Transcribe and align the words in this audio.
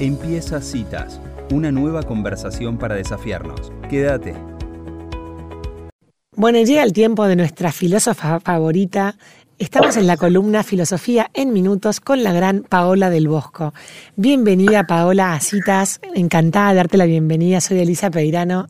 Empieza 0.00 0.60
Citas, 0.60 1.20
una 1.52 1.70
nueva 1.70 2.02
conversación 2.02 2.78
para 2.78 2.96
desafiarnos. 2.96 3.70
Quédate. 3.88 4.34
Bueno, 6.34 6.60
llega 6.62 6.82
el 6.82 6.92
tiempo 6.92 7.28
de 7.28 7.36
nuestra 7.36 7.70
filósofa 7.70 8.40
favorita. 8.40 9.14
Estamos 9.56 9.96
en 9.96 10.08
la 10.08 10.16
columna 10.16 10.64
Filosofía 10.64 11.30
en 11.32 11.52
Minutos 11.52 12.00
con 12.00 12.24
la 12.24 12.32
gran 12.32 12.64
Paola 12.64 13.08
del 13.08 13.28
Bosco. 13.28 13.72
Bienvenida 14.16 14.84
Paola 14.84 15.32
a 15.32 15.38
Citas, 15.38 16.00
encantada 16.12 16.70
de 16.70 16.74
darte 16.74 16.96
la 16.96 17.06
bienvenida. 17.06 17.60
Soy 17.60 17.78
Elisa 17.78 18.10
Peirano. 18.10 18.66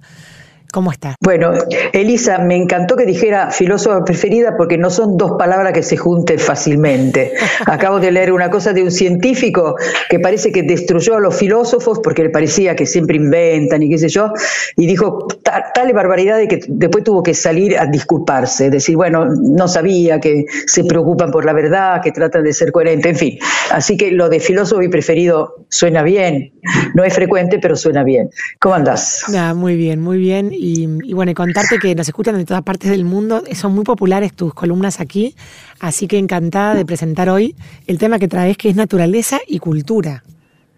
¿Cómo 0.74 0.90
estás? 0.90 1.14
Bueno, 1.20 1.52
Elisa, 1.92 2.38
me 2.40 2.56
encantó 2.56 2.96
que 2.96 3.06
dijera 3.06 3.52
filósofa 3.52 4.04
preferida 4.04 4.56
porque 4.56 4.76
no 4.76 4.90
son 4.90 5.16
dos 5.16 5.36
palabras 5.38 5.72
que 5.72 5.84
se 5.84 5.96
junten 5.96 6.40
fácilmente. 6.40 7.32
Acabo 7.66 8.00
de 8.00 8.10
leer 8.10 8.32
una 8.32 8.50
cosa 8.50 8.72
de 8.72 8.82
un 8.82 8.90
científico 8.90 9.76
que 10.10 10.18
parece 10.18 10.50
que 10.50 10.64
destruyó 10.64 11.14
a 11.14 11.20
los 11.20 11.36
filósofos 11.36 12.00
porque 12.02 12.24
le 12.24 12.30
parecía 12.30 12.74
que 12.74 12.86
siempre 12.86 13.18
inventan 13.18 13.84
y 13.84 13.88
qué 13.88 13.98
sé 13.98 14.08
yo, 14.08 14.32
y 14.76 14.88
dijo 14.88 15.28
tal 15.44 15.92
barbaridad 15.92 16.38
de 16.38 16.48
que 16.48 16.58
después 16.66 17.04
tuvo 17.04 17.22
que 17.22 17.34
salir 17.34 17.78
a 17.78 17.86
disculparse, 17.86 18.68
decir, 18.68 18.96
bueno, 18.96 19.26
no 19.26 19.68
sabía 19.68 20.18
que 20.18 20.46
se 20.66 20.82
preocupan 20.82 21.30
por 21.30 21.44
la 21.44 21.52
verdad, 21.52 22.02
que 22.02 22.10
tratan 22.10 22.42
de 22.42 22.52
ser 22.52 22.72
coherentes, 22.72 23.12
en 23.12 23.16
fin. 23.16 23.38
Así 23.70 23.96
que 23.96 24.10
lo 24.10 24.28
de 24.28 24.40
filósofo 24.40 24.82
y 24.82 24.88
preferido 24.88 25.66
suena 25.68 26.02
bien, 26.02 26.52
no 26.94 27.04
es 27.04 27.14
frecuente, 27.14 27.60
pero 27.60 27.76
suena 27.76 28.02
bien. 28.02 28.30
¿Cómo 28.58 28.74
andás? 28.74 29.22
muy 29.54 29.76
bien, 29.76 30.00
muy 30.00 30.18
bien 30.18 30.50
y, 30.64 31.12
bueno, 31.12 31.30
y 31.30 31.34
contarte 31.34 31.78
que 31.78 31.94
nos 31.94 32.08
escuchan 32.08 32.36
de 32.36 32.46
todas 32.46 32.62
partes 32.62 32.90
del 32.90 33.04
mundo. 33.04 33.42
Son 33.54 33.74
muy 33.74 33.84
populares 33.84 34.32
tus 34.32 34.54
columnas 34.54 34.98
aquí, 34.98 35.36
así 35.78 36.08
que 36.08 36.16
encantada 36.16 36.74
de 36.74 36.86
presentar 36.86 37.28
hoy 37.28 37.54
el 37.86 37.98
tema 37.98 38.18
que 38.18 38.28
traes, 38.28 38.56
que 38.56 38.70
es 38.70 38.76
naturaleza 38.76 39.40
y 39.46 39.58
cultura 39.58 40.22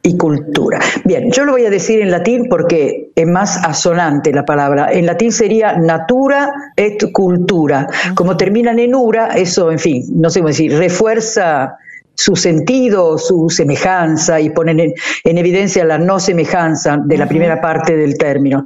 y 0.03 0.17
cultura. 0.17 0.79
Bien, 1.05 1.33
yo 1.33 1.45
lo 1.45 1.53
voy 1.53 1.67
a 1.67 1.71
decir 1.71 2.01
en 2.01 2.13
latín 2.13 2.47
porque 2.49 3.11
es 3.17 3.27
más 3.27 3.57
asonante 3.57 4.33
la 4.33 4.45
palabra. 4.45 4.93
En 4.93 5.05
latín 5.05 5.33
sería 5.33 5.77
natura 5.77 6.53
et 6.77 7.11
cultura. 7.13 7.89
Como 8.15 8.37
terminan 8.37 8.79
en 8.79 8.95
ura, 8.95 9.37
eso, 9.37 9.73
en 9.73 9.81
fin, 9.81 10.05
no 10.15 10.31
sé 10.31 10.41
cómo 10.41 10.49
decir, 10.49 10.77
refuerza 10.79 11.77
su 12.17 12.35
sentido, 12.35 13.19
su 13.19 13.51
semejanza 13.51 14.41
y 14.41 14.51
ponen 14.51 14.81
en, 14.81 15.39
evidencia 15.39 15.85
la 15.85 15.99
no 15.99 16.19
semejanza 16.19 16.97
de 16.97 17.19
la 17.19 17.29
primera 17.29 17.61
parte 17.61 17.97
del 17.97 18.17
término. 18.17 18.65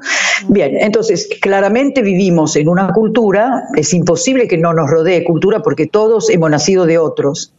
Bien, 0.49 0.77
entonces 0.81 1.29
claramente 1.41 2.03
vivimos 2.03 2.57
en 2.57 2.69
una 2.69 2.93
cultura, 2.93 3.65
es 3.77 3.93
imposible 3.95 4.49
que 4.49 4.59
no 4.59 4.73
nos 4.73 4.91
rodee 4.91 5.25
cultura 5.25 5.61
porque 5.63 5.87
todos 5.87 6.31
hemos 6.31 6.51
nacido 6.51 6.87
de 6.87 6.99
otros 6.99 7.55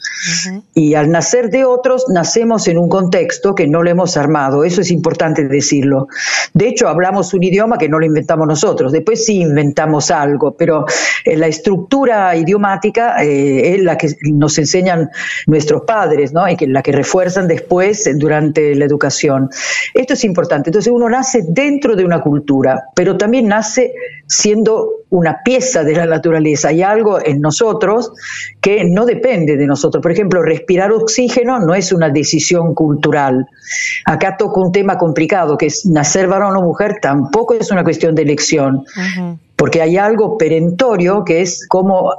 y 0.73 0.95
al 0.95 1.11
nacer 1.11 1.49
de 1.49 1.65
otros 1.65 2.05
nacemos 2.09 2.67
en 2.67 2.77
un 2.77 2.89
contexto 2.89 3.55
que 3.55 3.67
no 3.67 3.83
lo 3.83 3.89
hemos 3.89 4.17
armado, 4.17 4.63
eso 4.63 4.81
es 4.81 4.91
importante 4.91 5.47
decirlo. 5.47 6.07
De 6.53 6.67
hecho, 6.67 6.87
hablamos 6.87 7.33
un 7.33 7.43
idioma 7.43 7.77
que 7.77 7.89
no 7.89 7.99
lo 7.99 8.05
inventamos 8.05 8.47
nosotros, 8.47 8.91
después 8.91 9.25
sí 9.25 9.41
inventamos 9.41 10.11
algo, 10.11 10.55
pero 10.55 10.85
eh, 11.25 11.37
la 11.37 11.47
estructura 11.47 12.35
idiomática 12.35 13.23
eh, 13.23 13.75
es 13.75 13.83
la 13.83 13.97
que 13.97 14.09
nos 14.31 14.57
enseñan 14.57 15.09
nuestros 15.47 15.83
padres, 15.83 16.33
¿no? 16.33 16.47
Y 16.47 16.55
que 16.55 16.67
la 16.67 16.81
que 16.81 16.91
refuerzan 16.91 17.47
después 17.47 18.09
durante 18.17 18.75
la 18.75 18.85
educación. 18.85 19.49
Esto 19.93 20.13
es 20.13 20.23
importante. 20.23 20.69
Entonces 20.69 20.91
uno 20.91 21.09
nace 21.09 21.43
dentro 21.47 21.95
de 21.95 22.05
una 22.05 22.21
cultura, 22.21 22.70
pero 22.95 23.17
también 23.17 23.47
nace 23.47 23.93
siendo 24.27 25.01
una 25.09 25.43
pieza 25.43 25.83
de 25.83 25.93
la 25.93 26.05
naturaleza. 26.05 26.69
Hay 26.69 26.81
algo 26.81 27.19
en 27.23 27.41
nosotros 27.41 28.11
que 28.61 28.85
no 28.85 29.05
depende 29.05 29.57
de 29.57 29.67
nosotros. 29.67 30.01
Por 30.01 30.11
ejemplo, 30.11 30.41
respirar 30.41 30.91
oxígeno 30.91 31.59
no 31.59 31.75
es 31.75 31.91
una 31.91 32.09
decisión 32.09 32.73
cultural. 32.73 33.45
Acá 34.05 34.37
toco 34.37 34.61
un 34.61 34.71
tema 34.71 34.97
complicado, 34.97 35.57
que 35.57 35.65
es 35.67 35.85
nacer 35.85 36.27
varón 36.27 36.55
o 36.55 36.61
mujer, 36.61 36.99
tampoco 37.01 37.53
es 37.53 37.71
una 37.71 37.83
cuestión 37.83 38.15
de 38.15 38.21
elección 38.21 38.85
porque 39.61 39.79
hay 39.79 39.95
algo 39.95 40.39
perentorio 40.39 41.23
que 41.23 41.43
es 41.43 41.67
cómo, 41.67 42.15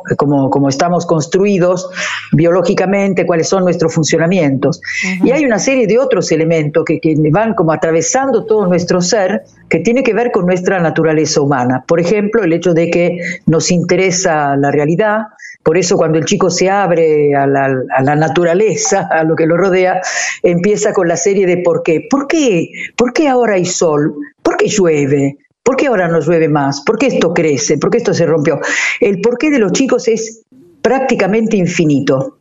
estamos 0.68 1.06
construidos 1.06 1.90
biológicamente, 2.30 3.26
cuáles 3.26 3.48
son 3.48 3.64
nuestros 3.64 3.92
funcionamientos. 3.92 4.80
Y 5.24 5.32
hay 5.32 5.44
una 5.44 5.58
serie 5.58 5.88
de 5.88 5.98
otros 5.98 6.30
elementos 6.30 6.84
que, 6.84 7.00
que, 7.00 7.16
van 7.32 7.54
como 7.54 7.72
atravesando 7.72 8.44
todo 8.44 8.66
nuestro 8.66 9.00
ser, 9.00 9.42
que 9.68 9.80
tiene 9.80 10.04
que 10.04 10.14
ver 10.14 10.30
con 10.30 10.46
nuestra 10.46 10.78
naturaleza 10.78 11.40
humana. 11.40 11.82
Por 11.84 11.98
ejemplo, 11.98 12.44
el 12.44 12.52
hecho 12.52 12.74
de 12.74 12.92
que 12.92 13.18
nos 13.46 13.72
interesa 13.72 14.54
la 14.54 14.70
realidad, 14.70 15.22
por 15.64 15.76
eso 15.76 15.96
cuando 15.96 16.18
el 16.18 16.26
chico 16.26 16.48
se 16.48 16.70
abre 16.70 17.34
a 17.34 17.48
la, 17.48 17.76
a 17.92 18.02
la, 18.04 18.14
naturaleza, 18.14 19.08
a 19.10 19.24
lo 19.24 19.34
que 19.34 19.46
lo 19.46 19.56
rodea, 19.56 20.00
empieza 20.44 20.92
con 20.92 21.08
la 21.08 21.16
serie 21.16 21.46
de 21.46 21.56
por 21.56 21.82
qué. 21.82 22.06
¿Por 22.08 22.28
qué? 22.28 22.68
¿Por 22.96 23.12
qué 23.12 23.26
ahora 23.26 23.54
hay 23.54 23.64
sol? 23.64 24.14
¿Por 24.44 24.56
qué 24.56 24.68
llueve? 24.68 25.38
¿Por 25.62 25.76
qué 25.76 25.86
ahora 25.86 26.08
no 26.08 26.20
llueve 26.20 26.48
más? 26.48 26.82
¿Por 26.82 26.98
qué 26.98 27.06
esto 27.06 27.32
crece? 27.32 27.78
¿Por 27.78 27.90
qué 27.90 27.98
esto 27.98 28.12
se 28.12 28.26
rompió? 28.26 28.60
El 29.00 29.20
porqué 29.20 29.50
de 29.50 29.60
los 29.60 29.72
chicos 29.72 30.08
es 30.08 30.42
prácticamente 30.82 31.56
infinito. 31.56 32.38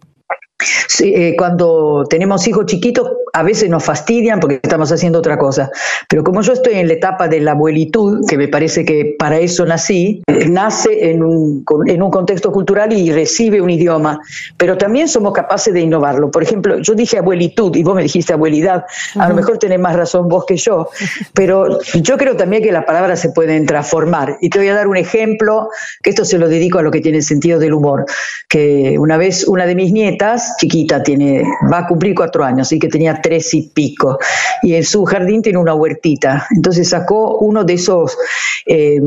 Eh, 0.99 1.35
cuando 1.38 2.05
tenemos 2.09 2.47
hijos 2.47 2.66
chiquitos, 2.66 3.11
a 3.33 3.44
veces 3.44 3.69
nos 3.69 3.83
fastidian 3.83 4.39
porque 4.39 4.59
estamos 4.61 4.91
haciendo 4.91 5.19
otra 5.19 5.38
cosa. 5.38 5.72
Pero 6.09 6.23
como 6.23 6.41
yo 6.41 6.53
estoy 6.53 6.75
en 6.75 6.88
la 6.88 6.94
etapa 6.94 7.27
de 7.27 7.39
la 7.39 7.51
abuelitud, 7.51 8.25
que 8.27 8.38
me 8.38 8.47
parece 8.47 8.85
que 8.85 9.16
para 9.17 9.39
eso 9.39 9.66
nací, 9.66 10.21
nace 10.50 11.11
en 11.11 11.23
un, 11.23 11.63
en 11.88 12.01
un 12.01 12.11
contexto 12.11 12.51
cultural 12.51 12.91
y 12.94 13.11
recibe 13.11 13.61
un 13.61 13.69
idioma. 13.69 14.19
Pero 14.57 14.77
también 14.77 15.07
somos 15.07 15.33
capaces 15.33 15.73
de 15.73 15.81
innovarlo. 15.81 16.31
Por 16.31 16.44
ejemplo, 16.44 16.79
yo 16.79 16.94
dije 16.94 17.17
abuelitud 17.17 17.75
y 17.75 17.83
vos 17.83 17.95
me 17.95 18.03
dijiste 18.03 18.33
abuelidad. 18.33 18.85
A 19.16 19.29
lo 19.29 19.35
mejor 19.35 19.57
tenés 19.57 19.79
más 19.79 19.95
razón 19.95 20.27
vos 20.27 20.45
que 20.45 20.57
yo. 20.57 20.89
Pero 21.33 21.79
yo 21.81 22.17
creo 22.17 22.35
también 22.35 22.63
que 22.63 22.71
las 22.71 22.85
palabras 22.85 23.19
se 23.19 23.29
pueden 23.29 23.66
transformar. 23.66 24.38
Y 24.41 24.50
te 24.50 24.59
voy 24.59 24.67
a 24.67 24.75
dar 24.75 24.88
un 24.88 24.97
ejemplo, 24.97 25.69
que 26.03 26.09
esto 26.09 26.25
se 26.25 26.38
lo 26.38 26.47
dedico 26.47 26.79
a 26.79 26.81
lo 26.81 26.91
que 26.91 27.01
tiene 27.01 27.21
sentido 27.21 27.59
del 27.59 27.73
humor. 27.73 28.05
Que 28.50 28.97
una 29.00 29.17
vez 29.17 29.47
una 29.47 29.66
de 29.66 29.75
mis 29.75 29.91
nietas, 29.91 30.50
chiquita, 30.57 31.01
tiene, 31.03 31.44
va 31.72 31.79
a 31.79 31.88
cumplir 31.88 32.16
cuatro 32.16 32.44
años, 32.44 32.72
y 32.72 32.79
que 32.79 32.88
tenía 32.88 33.19
tres 33.22 33.53
y 33.53 33.69
pico, 33.73 34.19
y 34.62 34.75
en 34.75 34.84
su 34.84 35.06
jardín 35.06 35.41
tiene 35.41 35.59
una 35.59 35.73
huertita. 35.73 36.47
Entonces 36.56 36.89
sacó 36.89 37.38
uno 37.39 37.63
de 37.63 37.73
esos, 37.73 38.17
eh, 38.66 39.00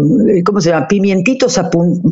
¿cómo 0.45 0.61
se 0.61 0.71
llama? 0.71 0.89
Pimientitos 0.89 1.61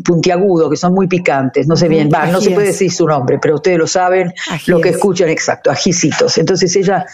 puntiagudos, 0.04 0.70
que 0.70 0.76
son 0.76 0.94
muy 0.94 1.06
picantes, 1.06 1.66
no 1.66 1.76
sé 1.76 1.88
bien, 1.88 2.10
va, 2.12 2.26
no 2.26 2.40
se 2.40 2.50
puede 2.50 2.68
decir 2.68 2.92
su 2.92 3.06
nombre, 3.06 3.38
pero 3.40 3.56
ustedes 3.56 3.78
lo 3.78 3.86
saben, 3.86 4.32
lo 4.66 4.80
que 4.80 4.90
escuchan 4.90 5.28
exacto, 5.28 5.70
ajicitos. 5.70 6.38
Entonces 6.38 6.74
ella 6.76 7.06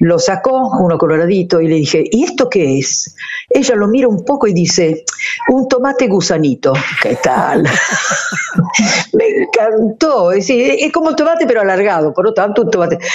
lo 0.00 0.18
sacó, 0.18 0.70
uno 0.80 0.98
coloradito, 0.98 1.60
y 1.60 1.68
le 1.68 1.76
dije, 1.76 2.04
¿y 2.10 2.24
esto 2.24 2.48
qué 2.48 2.78
es? 2.78 3.14
Ella 3.50 3.74
lo 3.74 3.88
mira 3.88 4.08
un 4.08 4.24
poco 4.24 4.46
y 4.46 4.52
dice, 4.52 5.04
un 5.48 5.68
tomate 5.68 6.08
gusanito. 6.08 6.72
¿Qué 7.02 7.16
tal? 7.16 7.64
Me 9.12 9.24
encantó. 9.26 10.32
Es, 10.32 10.46
decir, 10.46 10.76
es 10.78 10.92
como 10.92 11.10
el 11.10 11.16
tomate, 11.16 11.46
pero 11.46 11.60
alargado. 11.64 12.12
Por 12.12 12.24
lo 12.24 12.34
tanto. 12.34 12.68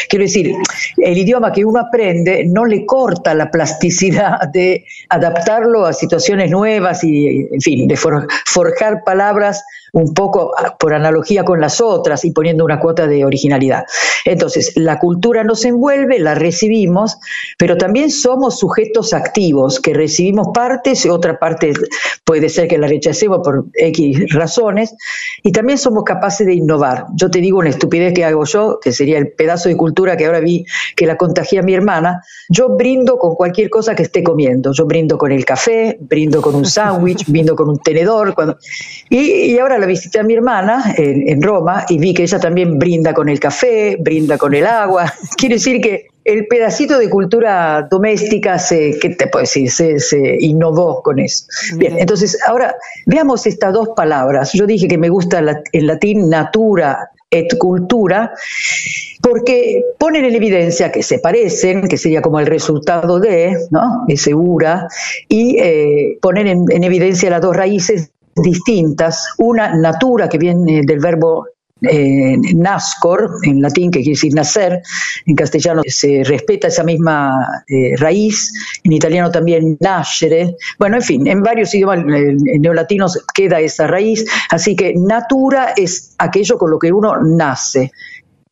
Quiero 0.10 0.24
decir, 0.24 0.54
el 0.98 1.18
idioma 1.18 1.52
que 1.52 1.66
uno 1.66 1.80
aprende 1.80 2.46
no 2.46 2.66
le 2.66 2.86
corta 2.86 3.34
la 3.34 3.50
plasticidad 3.50 4.48
de 4.54 4.86
adaptarlo 5.10 5.86
a 5.86 5.94
situaciones 5.94 6.52
nuevas 6.52 7.04
y, 7.04 7.48
en 7.52 7.62
fin, 7.62 7.88
de 7.88 7.96
forjar 7.96 9.04
palabras 9.04 9.64
un 9.94 10.14
poco 10.14 10.52
ah, 10.58 10.76
por 10.78 10.94
analogía 10.94 11.44
con 11.44 11.59
las 11.59 11.82
otras 11.82 12.24
y 12.26 12.32
poniendo 12.32 12.66
una 12.66 12.80
cuota 12.80 13.08
de 13.08 13.26
originalidad. 13.26 13.86
Entonces, 14.25 14.74
la 14.75 15.00
cultura 15.00 15.44
nos 15.44 15.66
envuelve, 15.66 16.19
la 16.19 16.35
recibimos, 16.35 17.18
pero 17.57 17.78
también 17.78 18.09
somos 18.09 18.59
sujetos 18.59 19.13
activos, 19.13 19.80
que 19.80 19.94
recibimos 19.94 20.50
partes, 20.53 21.06
otra 21.06 21.40
parte 21.40 21.74
puede 22.24 22.50
ser 22.50 22.68
que 22.68 22.78
la 22.78 22.88
rechacemos 22.88 23.40
por 23.44 23.66
X 23.74 24.34
razones, 24.34 24.96
y 25.44 25.52
también 25.52 25.78
somos 25.78 26.03
capaces 26.03 26.46
de 26.46 26.56
innovar. 26.56 27.06
Yo 27.16 27.29
te 27.29 27.40
digo 27.40 27.59
una 27.59 27.69
estupidez 27.69 28.13
que 28.13 28.25
hago 28.25 28.46
yo, 28.46 28.79
que 28.81 28.91
sería 28.91 29.18
el 29.18 29.31
pedazo 29.31 29.69
de 29.69 29.78
cultura 29.78 30.18
que 30.18 30.25
ahora 30.25 30.40
vi 30.40 30.66
que 30.96 31.06
la 31.06 31.18
contagia 31.18 31.62
mi 31.62 31.74
hermana, 31.74 32.22
yo 32.50 32.69
brindo 32.69 33.18
con 33.18 33.35
cualquier 33.35 33.70
cosa 33.70 33.96
que 33.96 34.03
esté 34.03 34.23
comiendo, 34.23 34.72
yo 34.73 34.85
brindo 34.85 35.17
con 35.17 35.32
el 35.32 35.46
café, 35.46 35.97
brindo 35.99 36.41
con 36.41 36.55
un 36.55 36.66
sándwich, 36.66 37.26
brindo 37.28 37.55
con 37.55 37.70
un 37.70 37.79
tenedor, 37.79 38.34
cuando... 38.34 38.58
y, 39.09 39.52
y 39.52 39.59
ahora 39.59 39.78
la 39.78 39.85
visité 39.85 40.20
a 40.20 40.23
mi 40.23 40.34
hermana 40.34 40.94
en, 40.97 41.41
Roma 41.41 41.85
y 41.88 41.97
vi 41.97 42.14
que 42.14 42.23
ella 42.23 42.40
también 42.40 42.78
brinda 42.78 43.14
con 43.14 43.29
el 43.29 43.40
café, 43.40 43.97
brinda 44.09 44.38
con 44.40 44.56
el 44.56 44.66
agua. 44.66 45.14
Quiere 45.38 45.56
decir 45.56 45.79
que 45.79 46.08
el 46.23 46.47
pedacito 46.47 46.97
de 46.97 47.09
cultura 47.09 47.88
doméstica 47.90 48.58
se, 48.58 48.97
¿qué 49.00 49.09
te 49.09 49.28
puedo 49.28 49.44
decir? 49.44 49.70
Se, 49.70 50.38
innovó 50.40 51.02
con 51.03 51.20
eso. 51.20 51.46
Bien, 51.78 51.97
entonces 51.97 52.38
ahora 52.47 52.76
veamos 53.06 53.46
estas 53.46 53.72
dos 53.73 53.90
palabras. 53.96 54.52
Yo 54.53 54.66
dije 54.66 54.88
que 54.88 54.97
me 54.97 55.09
gusta 55.09 55.40
en 55.72 55.88
latín 55.88 56.29
natura 56.29 57.09
et 57.32 57.58
cultura, 57.59 58.34
porque 59.22 59.84
ponen 60.00 60.26
en 60.26 60.34
evidencia 60.34 60.91
que 60.91 61.03
se 61.03 61.20
parecen, 61.20 61.88
que 61.88 61.97
sería 61.97 62.23
como 62.23 62.40
el 62.40 62.47
resultado 62.47 63.20
de, 63.20 63.56
¿no? 63.70 64.06
Ese 64.08 64.34
ura, 64.34 64.88
y 65.28 65.58
eh, 65.59 66.17
ponen 66.22 66.47
en, 66.47 66.66
en 66.70 66.84
evidencia 66.84 67.29
las 67.29 67.41
dos 67.41 67.56
raíces 67.56 68.11
distintas, 68.35 69.34
una 69.38 69.76
natura 69.76 70.28
que 70.28 70.40
viene 70.40 70.82
del 70.84 71.00
verbo 71.00 71.46
nascor, 71.81 73.31
en 73.43 73.61
latín, 73.61 73.91
que 73.91 73.99
quiere 73.99 74.11
decir 74.11 74.34
nacer, 74.34 74.81
en 75.26 75.35
castellano 75.35 75.81
se 75.87 76.23
respeta 76.23 76.67
esa 76.67 76.84
misma 76.84 77.64
eh, 77.67 77.96
raíz, 77.97 78.52
en 78.84 78.93
italiano 78.93 79.31
también 79.31 79.78
nascere, 79.79 80.55
bueno, 80.78 80.97
en 80.97 81.03
fin, 81.03 81.28
en 81.28 81.41
varios 81.41 81.73
idiomas 81.73 82.03
neolatinos 82.05 83.23
queda 83.34 83.59
esa 83.59 83.87
raíz, 83.87 84.26
así 84.49 84.76
que 84.76 84.93
natura 84.96 85.73
es 85.76 86.16
aquello 86.17 86.58
con 86.58 86.72
lo 86.72 86.79
que 86.79 86.91
uno 86.91 87.16
nace, 87.22 87.91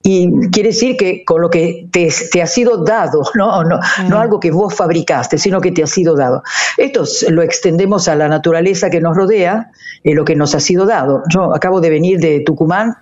y 0.03 0.29
quiere 0.51 0.69
decir 0.69 0.95
que 0.95 1.25
con 1.25 1.41
lo 1.41 1.49
que 1.49 1.87
te, 1.91 2.07
ha 2.41 2.47
sido 2.47 2.83
dado, 2.83 3.23
¿no? 3.33 3.63
No, 3.63 3.79
no, 4.07 4.19
algo 4.19 4.39
que 4.39 4.51
vos 4.51 4.73
fabricaste, 4.73 5.37
sino 5.37 5.59
que 5.59 5.71
te 5.71 5.83
ha 5.83 5.87
sido 5.87 6.15
dado. 6.15 6.43
Esto 6.77 7.03
lo 7.29 7.41
extendemos 7.41 8.07
a 8.07 8.15
la 8.15 8.27
naturaleza 8.27 8.89
que 8.89 9.01
nos 9.01 9.17
rodea, 9.17 9.71
eh, 10.03 10.13
lo 10.13 10.23
que 10.23 10.35
nos 10.35 10.53
ha 10.55 10.59
sido 10.59 10.85
dado. 10.85 11.23
Yo 11.29 11.53
acabo 11.53 11.81
de 11.81 11.89
venir 11.89 12.19
de 12.19 12.41
Tucumán 12.41 12.95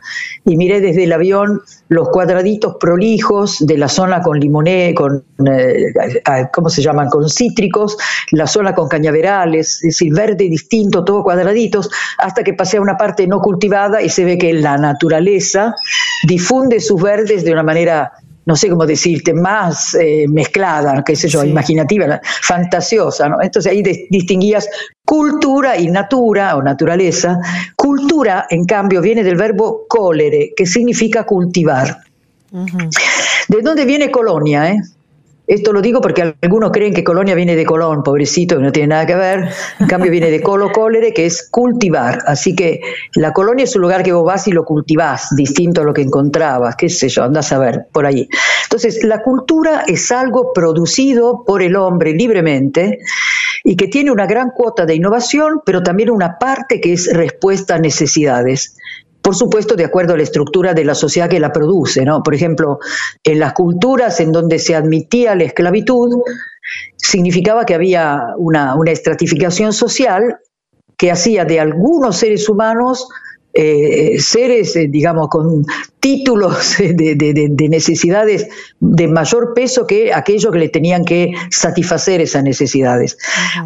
y 0.45 0.55
miré 0.55 0.79
desde 0.79 1.03
el 1.03 1.13
avión 1.13 1.61
los 1.89 2.09
cuadraditos 2.09 2.77
prolijos 2.79 3.57
de 3.59 3.77
la 3.77 3.87
zona 3.87 4.21
con 4.21 4.39
limoné, 4.39 4.95
con, 4.95 5.23
eh, 5.45 5.93
¿cómo 6.51 6.69
se 6.69 6.81
llaman?, 6.81 7.09
con 7.09 7.29
cítricos, 7.29 7.97
la 8.31 8.47
zona 8.47 8.73
con 8.73 8.87
cañaverales, 8.87 9.75
es 9.75 9.81
decir, 9.81 10.13
verde 10.13 10.45
distinto, 10.49 11.03
todo 11.03 11.23
cuadraditos, 11.23 11.91
hasta 12.17 12.43
que 12.43 12.53
pasé 12.53 12.77
a 12.77 12.81
una 12.81 12.97
parte 12.97 13.27
no 13.27 13.39
cultivada 13.41 14.01
y 14.01 14.09
se 14.09 14.25
ve 14.25 14.37
que 14.37 14.53
la 14.53 14.77
naturaleza 14.77 15.75
difunde 16.25 16.79
sus 16.85 17.01
verdes 17.01 17.43
de 17.43 17.51
una 17.51 17.63
manera 17.63 18.11
no 18.45 18.55
sé 18.55 18.69
cómo 18.69 18.85
decirte, 18.85 19.33
más 19.33 19.95
eh, 19.95 20.25
mezclada, 20.29 21.03
qué 21.03 21.15
sé 21.15 21.27
yo, 21.27 21.43
imaginativa, 21.43 22.21
fantasiosa, 22.23 23.27
¿no? 23.27 23.41
Entonces 23.41 23.71
ahí 23.71 23.81
distinguías 24.09 24.69
cultura 25.03 25.77
y 25.77 25.87
natura 25.87 26.55
o 26.55 26.61
naturaleza. 26.61 27.39
Cultura, 27.75 28.45
en 28.49 28.65
cambio, 28.65 29.01
viene 29.01 29.23
del 29.23 29.35
verbo 29.35 29.85
colere, 29.87 30.53
que 30.55 30.65
significa 30.65 31.25
cultivar. 31.25 31.97
¿De 32.51 33.61
dónde 33.61 33.85
viene 33.85 34.11
colonia? 34.11 34.71
Eh? 34.71 34.81
Esto 35.47 35.73
lo 35.73 35.81
digo 35.81 36.01
porque 36.01 36.35
algunos 36.41 36.71
creen 36.71 36.93
que 36.93 37.03
colonia 37.03 37.35
viene 37.35 37.55
de 37.55 37.65
Colón, 37.65 38.01
pobrecito, 38.01 38.57
que 38.57 38.63
no 38.63 38.71
tiene 38.71 38.87
nada 38.87 39.05
que 39.05 39.15
ver. 39.15 39.49
En 39.79 39.87
cambio 39.87 40.11
viene 40.11 40.31
de 40.31 40.41
colo 40.41 40.71
colere, 40.71 41.13
que 41.13 41.25
es 41.25 41.47
cultivar. 41.49 42.23
Así 42.25 42.55
que 42.55 42.81
la 43.13 43.31
colonia 43.31 43.63
es 43.63 43.75
un 43.75 43.83
lugar 43.83 44.01
que 44.01 44.11
vos 44.11 44.25
vas 44.25 44.47
y 44.47 44.51
lo 44.51 44.65
cultivás, 44.65 45.35
distinto 45.35 45.81
a 45.81 45.83
lo 45.83 45.93
que 45.93 46.01
encontrabas, 46.01 46.75
qué 46.75 46.89
sé 46.89 47.09
yo, 47.09 47.23
andás 47.23 47.51
a 47.51 47.59
ver 47.59 47.85
por 47.91 48.05
allí. 48.05 48.27
Entonces, 48.63 49.03
la 49.03 49.21
cultura 49.21 49.83
es 49.87 50.11
algo 50.11 50.51
producido 50.53 51.43
por 51.45 51.61
el 51.61 51.75
hombre 51.75 52.13
libremente 52.13 52.99
y 53.63 53.75
que 53.75 53.87
tiene 53.87 54.11
una 54.11 54.25
gran 54.25 54.51
cuota 54.51 54.85
de 54.85 54.95
innovación, 54.95 55.61
pero 55.65 55.83
también 55.83 56.09
una 56.09 56.37
parte 56.39 56.81
que 56.81 56.93
es 56.93 57.11
respuesta 57.13 57.75
a 57.75 57.79
necesidades 57.79 58.75
por 59.25 59.35
supuesto 59.35 59.75
de 59.75 59.85
acuerdo 59.85 60.13
a 60.13 60.17
la 60.17 60.21
estructura 60.21 60.75
de 60.75 60.85
la 60.85 60.93
sociedad 60.93 61.27
que 61.27 61.39
la 61.39 61.51
produce, 61.51 62.05
¿no? 62.05 62.21
Por 62.21 62.35
ejemplo, 62.35 62.77
en 63.23 63.39
las 63.39 63.53
culturas 63.53 64.19
en 64.19 64.31
donde 64.31 64.59
se 64.59 64.75
admitía 64.75 65.33
la 65.33 65.45
esclavitud, 65.45 66.21
significaba 66.95 67.65
que 67.65 67.73
había 67.73 68.21
una, 68.37 68.75
una 68.75 68.91
estratificación 68.91 69.73
social 69.73 70.37
que 70.95 71.09
hacía 71.09 71.43
de 71.43 71.59
algunos 71.59 72.17
seres 72.17 72.47
humanos 72.47 73.09
eh, 73.57 74.19
seres, 74.19 74.75
eh, 74.75 74.87
digamos, 74.89 75.29
con 75.29 75.65
títulos 76.01 76.75
de, 76.77 77.67
necesidades 77.69 78.47
de 78.79 79.07
mayor 79.07 79.53
peso 79.55 79.87
que 79.87 80.13
aquellos 80.13 80.51
que 80.51 80.59
le 80.59 80.69
tenían 80.69 81.05
que 81.05 81.31
satisfacer 81.49 82.19
esas 82.19 82.43
necesidades. 82.43 83.17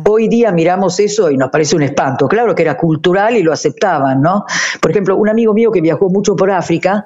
Hoy 0.07 0.27
día 0.27 0.51
miramos 0.51 0.99
eso 0.99 1.31
y 1.31 1.37
nos 1.37 1.49
parece 1.49 1.75
un 1.75 1.81
espanto. 1.81 2.27
Claro 2.27 2.53
que 2.53 2.61
era 2.61 2.77
cultural 2.77 3.35
y 3.35 3.41
lo 3.41 3.51
aceptaban, 3.51 4.21
¿no? 4.21 4.45
Por 4.79 4.91
ejemplo, 4.91 5.17
un 5.17 5.27
amigo 5.27 5.53
mío 5.53 5.71
que 5.71 5.81
viajó 5.81 6.07
mucho 6.09 6.35
por 6.35 6.51
África, 6.51 7.05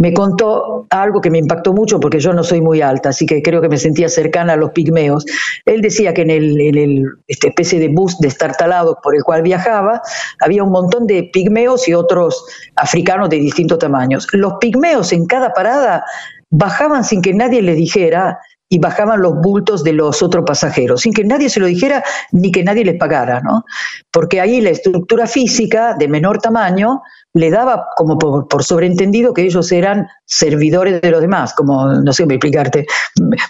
me 0.00 0.14
contó 0.14 0.86
algo 0.88 1.20
que 1.20 1.28
me 1.28 1.36
impactó 1.36 1.74
mucho 1.74 2.00
porque 2.00 2.20
yo 2.20 2.32
no 2.32 2.42
soy 2.42 2.62
muy 2.62 2.80
alta, 2.80 3.10
así 3.10 3.26
que 3.26 3.42
creo 3.42 3.60
que 3.60 3.68
me 3.68 3.76
sentía 3.76 4.08
cercana 4.08 4.54
a 4.54 4.56
los 4.56 4.70
pigmeos. 4.70 5.26
Él 5.66 5.82
decía 5.82 6.14
que 6.14 6.22
en 6.22 6.30
el, 6.30 7.04
este 7.28 7.48
especie 7.48 7.78
de 7.78 7.88
bus 7.88 8.18
destartalado 8.18 8.98
por 9.02 9.14
el 9.14 9.22
cual 9.22 9.42
viajaba 9.42 10.00
había 10.40 10.64
un 10.64 10.72
montón 10.72 11.06
de 11.06 11.24
pigmeos 11.24 11.86
y 11.86 11.92
otros 11.92 12.46
africanos 12.76 13.28
de 13.28 13.36
distintos 13.40 13.78
tamaños. 13.78 14.26
Los 14.32 14.54
pigmeos 14.58 15.12
en 15.12 15.26
cada 15.26 15.52
parada 15.52 16.02
bajaban 16.48 17.04
sin 17.04 17.20
que 17.20 17.34
nadie 17.34 17.60
les 17.60 17.76
dijera 17.76 18.38
y 18.72 18.78
bajaban 18.78 19.20
los 19.20 19.34
bultos 19.34 19.82
de 19.82 19.92
los 19.92 20.22
otros 20.22 20.44
pasajeros, 20.46 21.00
sin 21.00 21.12
que 21.12 21.24
nadie 21.24 21.50
se 21.50 21.58
lo 21.58 21.66
dijera 21.66 22.04
ni 22.30 22.52
que 22.52 22.62
nadie 22.62 22.84
les 22.84 22.96
pagara, 22.96 23.40
¿no? 23.40 23.64
Porque 24.12 24.40
ahí 24.40 24.60
la 24.60 24.70
estructura 24.70 25.26
física 25.26 25.96
de 25.98 26.06
menor 26.06 26.38
tamaño 26.38 27.02
le 27.34 27.50
daba 27.50 27.86
como 27.96 28.16
por, 28.18 28.62
sobreentendido 28.62 29.34
que 29.34 29.42
ellos 29.42 29.70
eran 29.72 30.06
servidores 30.24 31.00
de 31.00 31.10
los 31.10 31.20
demás, 31.20 31.52
como, 31.54 31.86
no 31.86 32.12
sé 32.12 32.22
cómo 32.22 32.34
explicarte, 32.34 32.86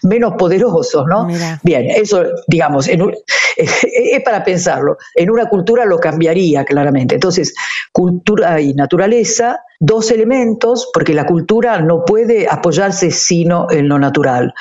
menos 0.02 0.34
poderosos, 0.38 1.04
¿no? 1.06 1.28
Bien, 1.62 1.90
eso, 1.90 2.22
digamos, 2.46 2.88
es 3.56 4.22
para 4.24 4.42
pensarlo. 4.42 4.96
En 5.14 5.30
una 5.30 5.48
cultura 5.50 5.84
lo 5.84 5.98
cambiaría 5.98 6.64
claramente. 6.64 7.14
Entonces, 7.14 7.54
cultura 7.92 8.60
y 8.60 8.74
naturaleza, 8.74 9.60
dos 9.78 10.10
elementos, 10.10 10.90
porque 10.92 11.14
la 11.14 11.26
cultura 11.26 11.80
no 11.80 12.04
puede 12.04 12.46
apoyarse 12.48 13.10
sino 13.10 13.70
en 13.70 13.88
lo 13.88 13.98
natural. 13.98 14.52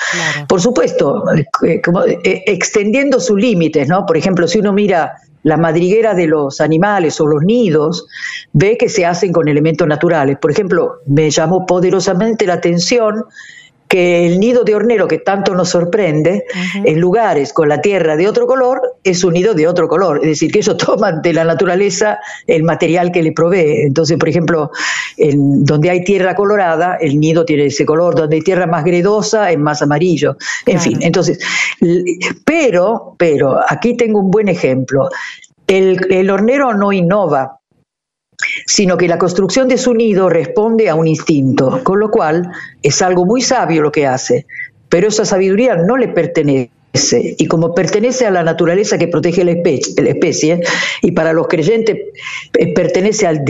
Por 0.50 0.60
supuesto, 0.60 1.24
eh, 1.64 1.80
como, 1.80 2.04
eh, 2.06 2.18
extendiendo 2.48 3.20
sus 3.20 3.40
límites, 3.40 3.88
¿no? 3.88 4.08
Por 4.08 4.18
ejemplo, 4.18 4.48
si 4.48 4.58
uno 4.58 4.74
mira 4.74 5.14
la 5.44 5.58
madriguera 5.58 6.16
de 6.16 6.26
los 6.26 6.60
animales 6.60 7.22
o 7.22 7.28
los 7.28 7.44
nidos, 7.44 8.08
ve 8.52 8.76
que 8.76 8.90
se 8.90 9.06
hacen 9.06 9.32
con 9.32 9.48
elementos 9.48 9.88
naturales. 9.88 10.40
Por 10.42 10.50
ejemplo, 10.50 11.02
me 11.06 11.30
llamó 11.30 11.68
poderosamente 11.68 12.48
la 12.48 12.56
atención 12.56 13.26
que 13.90 14.28
el 14.28 14.40
nido 14.40 14.64
de 14.64 14.76
hornero 14.76 15.08
que 15.08 15.18
tanto 15.18 15.56
nos 15.56 15.70
sorprende, 15.70 16.46
en 16.86 17.00
lugares 17.02 17.52
con 17.52 17.68
la 17.68 17.82
tierra 17.82 18.16
de 18.16 18.28
otro 18.28 18.46
color, 18.46 18.98
es 19.04 19.24
un 19.24 19.34
nido 19.34 19.56
de 19.56 19.68
otro 19.68 19.88
color. 19.88 20.20
Es 20.22 20.28
decir, 20.28 20.52
que 20.52 20.60
ellos 20.60 20.78
toman 20.86 21.24
de 21.24 21.34
la 21.34 21.44
naturaleza 21.44 22.20
el 22.46 22.62
material 22.62 23.12
que 23.12 23.24
le 23.24 23.32
provee. 23.32 23.82
Entonces, 23.88 24.18
por 24.20 24.30
ejemplo, 24.30 24.70
en 25.18 25.66
donde 25.66 25.90
hay 25.90 26.04
tierra 26.04 26.36
colorada, 26.36 26.98
el 27.02 27.20
nido 27.20 27.46
tiene 27.46 27.66
ese 27.66 27.84
color. 27.84 28.14
Donde 28.14 28.36
hay 28.36 28.42
tierra 28.44 28.68
más 28.68 28.84
gredosa, 28.84 29.52
es 29.52 29.58
más 29.58 29.82
amarillo. 29.82 30.38
En 30.68 30.80
fin, 30.80 31.00
entonces, 31.02 31.40
pero, 32.46 33.16
pero, 33.18 33.60
aquí 33.68 33.98
tengo 33.98 34.20
un 34.20 34.30
buen 34.30 34.50
ejemplo. 34.50 35.10
El, 35.66 36.00
el 36.14 36.30
hornero 36.30 36.76
no 36.76 36.94
innova, 36.94 37.60
sino 38.66 38.98
que 38.98 39.08
la 39.08 39.18
construcción 39.18 39.68
de 39.68 39.78
su 39.78 39.94
nido 39.94 40.30
responde 40.30 40.90
a 40.90 40.96
un 40.96 41.08
instinto, 41.08 41.82
con 41.84 42.00
lo 42.00 42.10
cual 42.10 42.52
es 42.82 43.02
algo 43.02 43.26
muy 43.26 43.42
sabio 43.42 43.82
lo 43.82 43.92
que 43.92 44.08
hace, 44.08 44.46
pero 44.90 45.08
esa 45.08 45.26
sabiduría 45.26 45.76
no 45.76 45.98
le 45.98 46.08
pertenece 46.08 46.72
y 46.92 47.46
como 47.46 47.76
pertenece 47.76 48.26
a 48.26 48.32
la 48.32 48.44
naturaleza 48.44 48.98
que 48.98 49.08
protege 49.08 49.44
la 49.44 49.52
especie, 49.52 50.62
y 51.02 51.12
para 51.12 51.34
los 51.34 51.48
creyentes 51.48 51.98
eh, 52.58 52.74
pertenece 52.74 53.28
al, 53.28 53.44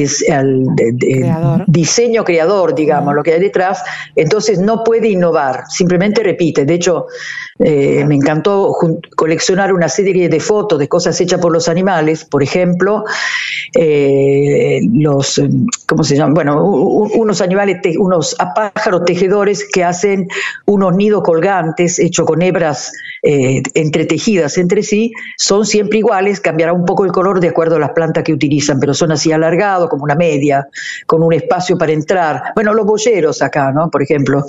diseño 1.67 2.25
creador, 2.25 2.75
digamos, 2.75 3.15
lo 3.15 3.23
que 3.23 3.33
hay 3.33 3.39
detrás, 3.39 3.81
entonces 4.15 4.59
no 4.59 4.83
puede 4.83 5.07
innovar, 5.09 5.63
simplemente 5.69 6.21
repite. 6.21 6.65
De 6.65 6.73
hecho, 6.73 7.07
eh, 7.59 8.03
me 8.05 8.15
encantó 8.15 8.75
coleccionar 9.15 9.73
una 9.73 9.87
serie 9.87 10.27
de 10.27 10.39
fotos 10.39 10.77
de 10.77 10.89
cosas 10.89 11.19
hechas 11.21 11.39
por 11.39 11.53
los 11.53 11.69
animales, 11.69 12.25
por 12.25 12.43
ejemplo, 12.43 13.05
eh, 13.73 14.81
los, 14.93 15.41
¿cómo 15.87 16.03
se 16.03 16.17
llama? 16.17 16.33
Bueno, 16.33 16.63
unos 16.63 17.41
animales, 17.41 17.77
unos 17.97 18.35
pájaros 18.53 19.05
tejedores 19.05 19.65
que 19.71 19.85
hacen 19.85 20.27
unos 20.65 20.95
nidos 20.95 21.23
colgantes 21.23 21.99
hechos 21.99 22.25
con 22.25 22.41
hebras 22.41 22.91
eh, 23.21 23.61
entretejidas 23.73 24.57
entre 24.57 24.83
sí, 24.83 25.11
son 25.37 25.65
siempre 25.65 25.99
iguales, 25.99 26.39
cambiará 26.39 26.73
un 26.73 26.85
poco 26.85 27.05
el 27.05 27.11
color 27.11 27.39
de 27.39 27.49
acuerdo 27.49 27.75
a 27.75 27.79
las 27.79 27.91
plantas 27.91 28.23
que 28.23 28.33
utilizan, 28.33 28.79
pero 28.79 28.93
son 28.93 29.11
así 29.11 29.31
alargados, 29.31 29.89
como 29.89 30.03
una 30.03 30.15
media, 30.15 30.67
con 31.05 31.23
un 31.23 31.33
espacio 31.33 31.77
para 31.77 31.91
entrar. 31.91 32.53
Bueno, 32.55 32.73
los 32.73 32.85
boyeros 32.85 33.41
acá, 33.41 33.71
¿no? 33.71 33.89
Por 33.89 34.03
ejemplo. 34.03 34.45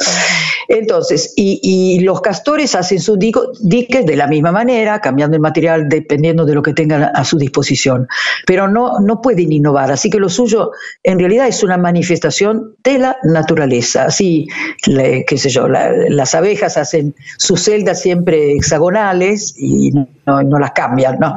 Entonces, 0.72 1.34
y, 1.36 1.98
los 2.00 2.20
castores 2.20 2.76
hacen 2.76 3.00
sus 3.00 3.18
diques 3.18 4.06
de 4.06 4.16
la 4.16 4.28
misma 4.28 4.52
manera, 4.52 5.00
cambiando 5.00 5.34
el 5.34 5.42
material 5.42 5.88
dependiendo 5.88 6.46
de 6.46 6.54
lo 6.54 6.62
que 6.62 6.72
tengan 6.72 7.10
a 7.12 7.24
su 7.24 7.38
disposición, 7.38 8.06
pero 8.46 8.68
no, 8.68 9.00
no 9.00 9.20
pueden 9.20 9.50
innovar, 9.50 9.90
así 9.90 10.10
que 10.10 10.20
lo 10.20 10.28
suyo 10.28 10.70
en 11.02 11.18
realidad 11.18 11.48
es 11.48 11.64
una 11.64 11.76
manifestación 11.76 12.76
de 12.84 12.98
la 12.98 13.16
naturaleza. 13.24 14.04
Así, 14.04 14.46
qué 14.84 15.36
sé 15.36 15.48
yo, 15.48 15.66
las 15.66 16.34
abejas 16.36 16.76
hacen 16.76 17.16
sus 17.36 17.64
celdas 17.64 18.00
siempre 18.00 18.52
hexagonales 18.52 19.54
y 19.58 19.90
no, 19.90 20.42
no 20.44 20.58
las 20.60 20.70
cambian, 20.70 21.18
¿no? 21.18 21.36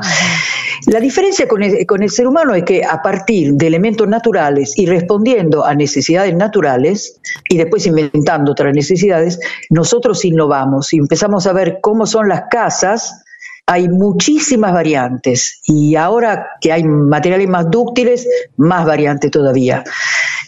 La 0.87 0.99
diferencia 0.99 1.47
con 1.47 1.63
el, 1.63 1.85
con 1.85 2.03
el, 2.03 2.09
ser 2.09 2.27
humano 2.27 2.55
es 2.55 2.63
que 2.63 2.83
a 2.83 3.01
partir 3.01 3.53
de 3.53 3.67
elementos 3.67 4.07
naturales 4.07 4.77
y 4.77 4.85
respondiendo 4.85 5.65
a 5.65 5.75
necesidades 5.75 6.35
naturales 6.35 7.19
y 7.49 7.57
después 7.57 7.85
inventando 7.85 8.51
otras 8.51 8.73
necesidades, 8.73 9.39
nosotros 9.69 10.23
innovamos 10.25 10.93
y 10.93 10.97
empezamos 10.97 11.47
a 11.47 11.53
ver 11.53 11.79
cómo 11.81 12.05
son 12.05 12.27
las 12.27 12.43
casas. 12.49 13.23
Hay 13.65 13.87
muchísimas 13.87 14.73
variantes 14.73 15.61
y 15.63 15.95
ahora 15.95 16.47
que 16.59 16.73
hay 16.73 16.83
materiales 16.83 17.47
más 17.47 17.71
dúctiles, 17.71 18.27
más 18.57 18.85
variantes 18.85 19.31
todavía. 19.31 19.83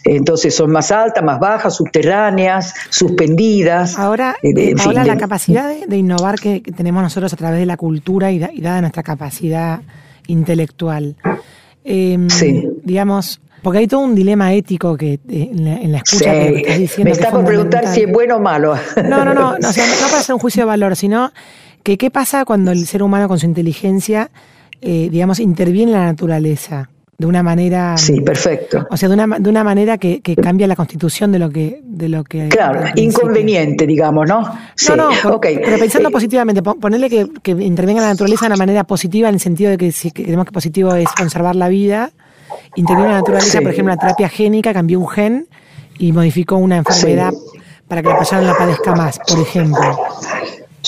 Entonces 0.06 0.54
son 0.54 0.70
más 0.70 0.92
altas, 0.92 1.24
más 1.24 1.40
bajas, 1.40 1.74
subterráneas, 1.74 2.74
suspendidas. 2.90 3.98
Ahora, 3.98 4.36
eh, 4.42 4.74
ahora 4.78 5.04
la 5.04 5.16
capacidad 5.16 5.68
de, 5.68 5.96
innovar 5.96 6.38
que, 6.38 6.60
tenemos 6.60 7.02
nosotros 7.02 7.32
a 7.32 7.36
través 7.36 7.58
de 7.58 7.66
la 7.66 7.76
cultura 7.76 8.30
y, 8.30 8.38
dada 8.38 8.80
nuestra 8.80 9.02
capacidad 9.02 9.80
intelectual. 10.26 11.16
Em, 11.84 12.28
sí. 12.28 12.68
Digamos, 12.82 13.40
porque 13.62 13.80
hay 13.80 13.86
todo 13.86 14.00
un 14.00 14.14
dilema 14.14 14.52
ético 14.52 14.96
que 14.96 15.14
eh, 15.28 15.50
en 15.52 15.92
la, 15.92 15.98
escucha 15.98 16.32
que 16.32 16.58
estás 16.58 16.78
diciendo. 16.78 17.04
Me 17.04 17.10
está 17.12 17.30
por 17.30 17.44
preguntar 17.44 17.86
si 17.88 18.02
es 18.02 18.12
bueno 18.12 18.36
o 18.36 18.40
malo. 18.40 18.74
No, 19.08 19.24
no, 19.24 19.34
no, 19.34 19.52
no, 19.58 19.58
para 19.58 20.18
hacer 20.18 20.34
un 20.34 20.40
juicio 20.40 20.62
de 20.62 20.66
valor, 20.66 20.96
sino 20.96 21.32
que 21.82 21.98
qué 21.98 22.10
pasa 22.10 22.44
cuando 22.44 22.72
el 22.72 22.86
ser 22.86 23.02
humano 23.02 23.28
con 23.28 23.38
su 23.38 23.46
inteligencia, 23.46 24.30
eh, 24.80 25.08
digamos, 25.10 25.40
interviene 25.40 25.92
en 25.92 25.98
la 25.98 26.04
naturaleza 26.04 26.90
de 27.18 27.26
una 27.26 27.42
manera 27.42 27.96
sí 27.96 28.20
perfecto. 28.20 28.86
o 28.90 28.96
sea 28.96 29.08
de 29.08 29.14
una, 29.14 29.38
de 29.38 29.48
una 29.48 29.64
manera 29.64 29.96
que, 29.98 30.20
cambia 30.42 30.66
la 30.66 30.76
constitución 30.76 31.32
de 31.32 31.38
lo 31.38 31.50
que 31.50 31.80
de 31.82 32.08
lo 32.08 32.24
que 32.24 32.48
claro 32.48 32.84
inconveniente 32.94 33.86
digamos 33.86 34.28
no 34.28 34.42
no 34.88 34.96
no 34.96 35.40
pero 35.40 35.78
pensando 35.78 36.10
positivamente 36.10 36.62
ponerle 36.62 37.08
que, 37.08 37.26
que, 37.42 37.52
intervenga 37.52 38.02
la 38.02 38.08
naturaleza 38.08 38.46
de 38.46 38.52
una 38.52 38.56
manera 38.56 38.84
positiva 38.84 39.28
en 39.28 39.36
el 39.36 39.40
sentido 39.40 39.70
de 39.70 39.78
que 39.78 39.92
si 39.92 40.10
creemos 40.10 40.46
que 40.46 40.52
positivo 40.52 40.94
es 40.94 41.08
conservar 41.12 41.56
la 41.56 41.68
vida 41.68 42.10
interviene 42.74 43.10
la 43.10 43.18
naturaleza 43.18 43.60
por 43.60 43.70
ejemplo 43.70 43.94
la 43.94 44.00
terapia 44.00 44.28
génica 44.28 44.74
cambió 44.74 45.00
un 45.00 45.08
gen 45.08 45.46
y 45.98 46.12
modificó 46.12 46.56
una 46.56 46.76
enfermedad 46.76 47.32
para 47.88 48.02
que 48.02 48.08
la 48.08 48.18
persona 48.18 48.42
no 48.42 48.48
la 48.48 48.58
padezca 48.58 48.94
más 48.94 49.18
por 49.26 49.40
ejemplo 49.40 49.98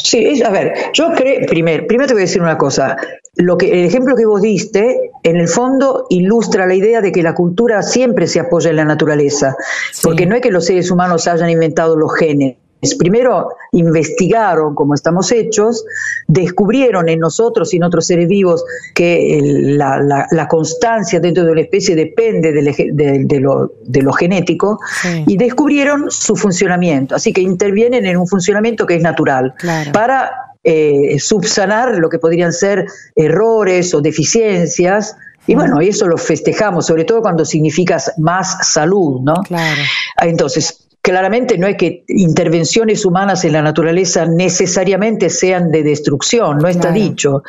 Sí, 0.02 0.42
a 0.42 0.50
ver, 0.50 0.74
yo 0.92 1.12
creo, 1.14 1.46
primero, 1.46 1.86
primero 1.86 2.06
te 2.06 2.14
voy 2.14 2.22
a 2.22 2.26
decir 2.26 2.42
una 2.42 2.58
cosa, 2.58 2.96
lo 3.36 3.56
que, 3.56 3.70
el 3.70 3.86
ejemplo 3.86 4.16
que 4.16 4.26
vos 4.26 4.42
diste, 4.42 5.10
en 5.22 5.36
el 5.36 5.48
fondo, 5.48 6.06
ilustra 6.10 6.66
la 6.66 6.74
idea 6.74 7.00
de 7.00 7.12
que 7.12 7.22
la 7.22 7.34
cultura 7.34 7.82
siempre 7.82 8.26
se 8.26 8.40
apoya 8.40 8.70
en 8.70 8.76
la 8.76 8.84
naturaleza, 8.84 9.56
porque 10.02 10.26
no 10.26 10.34
es 10.34 10.40
que 10.40 10.50
los 10.50 10.66
seres 10.66 10.90
humanos 10.90 11.26
hayan 11.26 11.50
inventado 11.50 11.96
los 11.96 12.14
genes, 12.16 12.56
Primero 12.98 13.48
investigaron 13.72 14.74
cómo 14.74 14.94
estamos 14.94 15.32
hechos, 15.32 15.84
descubrieron 16.26 17.08
en 17.08 17.18
nosotros 17.18 17.74
y 17.74 17.78
en 17.78 17.84
otros 17.84 18.06
seres 18.06 18.28
vivos 18.28 18.64
que 18.94 19.40
la, 19.42 20.46
constancia 20.48 21.20
dentro 21.20 21.44
de 21.44 21.52
una 21.52 21.60
especie 21.60 21.96
depende 21.96 22.52
de, 22.52 23.40
lo, 23.40 24.12
genético 24.12 24.78
y 25.26 25.36
descubrieron 25.36 26.10
su 26.10 26.36
funcionamiento. 26.36 27.14
Así 27.14 27.32
que 27.32 27.40
intervienen 27.40 28.06
en 28.06 28.16
un 28.16 28.26
funcionamiento 28.26 28.86
que 28.86 28.96
es 28.96 29.02
natural 29.02 29.54
para 29.92 30.30
eh, 30.62 31.18
subsanar 31.18 31.98
lo 31.98 32.08
que 32.08 32.18
podrían 32.18 32.52
ser 32.52 32.86
errores 33.16 33.94
o 33.94 34.00
deficiencias. 34.00 35.16
Y 35.46 35.54
bueno, 35.54 35.80
y 35.80 35.88
eso 35.88 36.06
lo 36.06 36.18
festejamos, 36.18 36.86
sobre 36.86 37.04
todo 37.04 37.22
cuando 37.22 37.44
significa 37.44 37.98
más 38.18 38.68
salud, 38.68 39.20
¿no? 39.22 39.34
Claro. 39.44 39.80
Entonces, 40.20 40.87
Claramente 41.08 41.56
no 41.56 41.66
es 41.66 41.78
que 41.78 42.04
intervenciones 42.08 43.06
humanas 43.06 43.42
en 43.46 43.54
la 43.54 43.62
naturaleza 43.62 44.26
necesariamente 44.26 45.30
sean 45.30 45.70
de 45.70 45.82
destrucción, 45.82 46.58
no 46.58 46.68
está 46.68 46.92
dicho. 46.92 47.42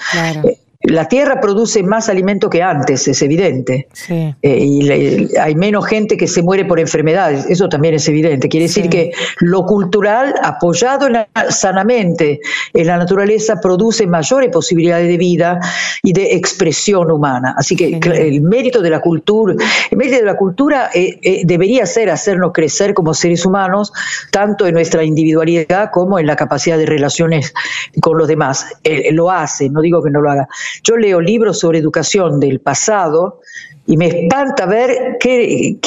Eh, 0.46 0.58
la 0.89 1.08
tierra 1.08 1.39
produce 1.39 1.84
más 1.84 2.10
alimento 2.10 2.50
que 2.50 2.62
antes, 2.62 3.08
es 3.08 3.22
evidente. 3.22 3.88
Eh, 4.10 4.36
y 4.41 5.38
hay 5.38 5.55
menos 5.55 5.86
gente 5.86 6.17
que 6.17 6.27
se 6.27 6.41
muere 6.41 6.65
por 6.65 6.79
enfermedades, 6.79 7.46
eso 7.48 7.69
también 7.69 7.93
es 7.93 8.08
evidente. 8.08 8.50
Quiere 8.50 8.65
decir 8.65 8.89
que 8.89 9.12
lo 9.39 9.65
cultural, 9.65 10.34
apoyado 10.41 11.08
sanamente 11.50 12.41
en 12.74 12.88
la 12.88 12.98
naturaleza, 12.98 13.60
produce 13.62 14.08
mayores 14.08 14.50
posibilidades 14.51 15.08
de 15.08 15.17
vida 15.17 15.60
y 16.03 16.13
de 16.13 16.36
expresión 16.36 17.12
humana. 17.12 17.55
Así 17.58 17.75
que 17.75 18.00
el 18.03 18.41
mérito 18.41 18.81
de 18.81 18.89
la 18.89 19.00
cultura, 19.00 19.55
el 19.91 19.98
mérito 19.98 20.17
de 20.17 20.25
la 20.25 20.38
cultura 20.38 20.89
eh, 20.93 21.19
eh, 21.22 21.41
debería 21.46 21.86
ser 21.86 22.10
hacernos 22.10 22.51
crecer 22.53 22.93
como 22.93 23.13
seres 23.13 23.46
humanos, 23.46 23.93
tanto 24.31 24.65
en 24.65 24.74
nuestra 24.74 25.03
individualidad 25.03 25.91
como 25.91 26.19
en 26.19 26.25
la 26.25 26.36
capacidad 26.36 26.77
de 26.77 26.86
relaciones 26.86 27.53
con 28.01 28.17
los 28.17 28.27
demás. 28.27 28.65
lo 29.12 29.29
hace, 29.31 29.69
no 29.69 29.81
digo 29.81 30.03
que 30.03 30.10
no 30.10 30.22
lo 30.22 30.31
haga. 30.31 30.48
Yo 30.83 30.98
leo 30.98 31.21
libros 31.21 31.59
sobre 31.59 31.79
educación 31.79 32.39
del 32.39 32.59
pasado 32.59 33.41
y 33.89 33.98
me 33.98 34.07
espanta 34.07 34.67
ver 34.67 35.17
que, 35.19 35.79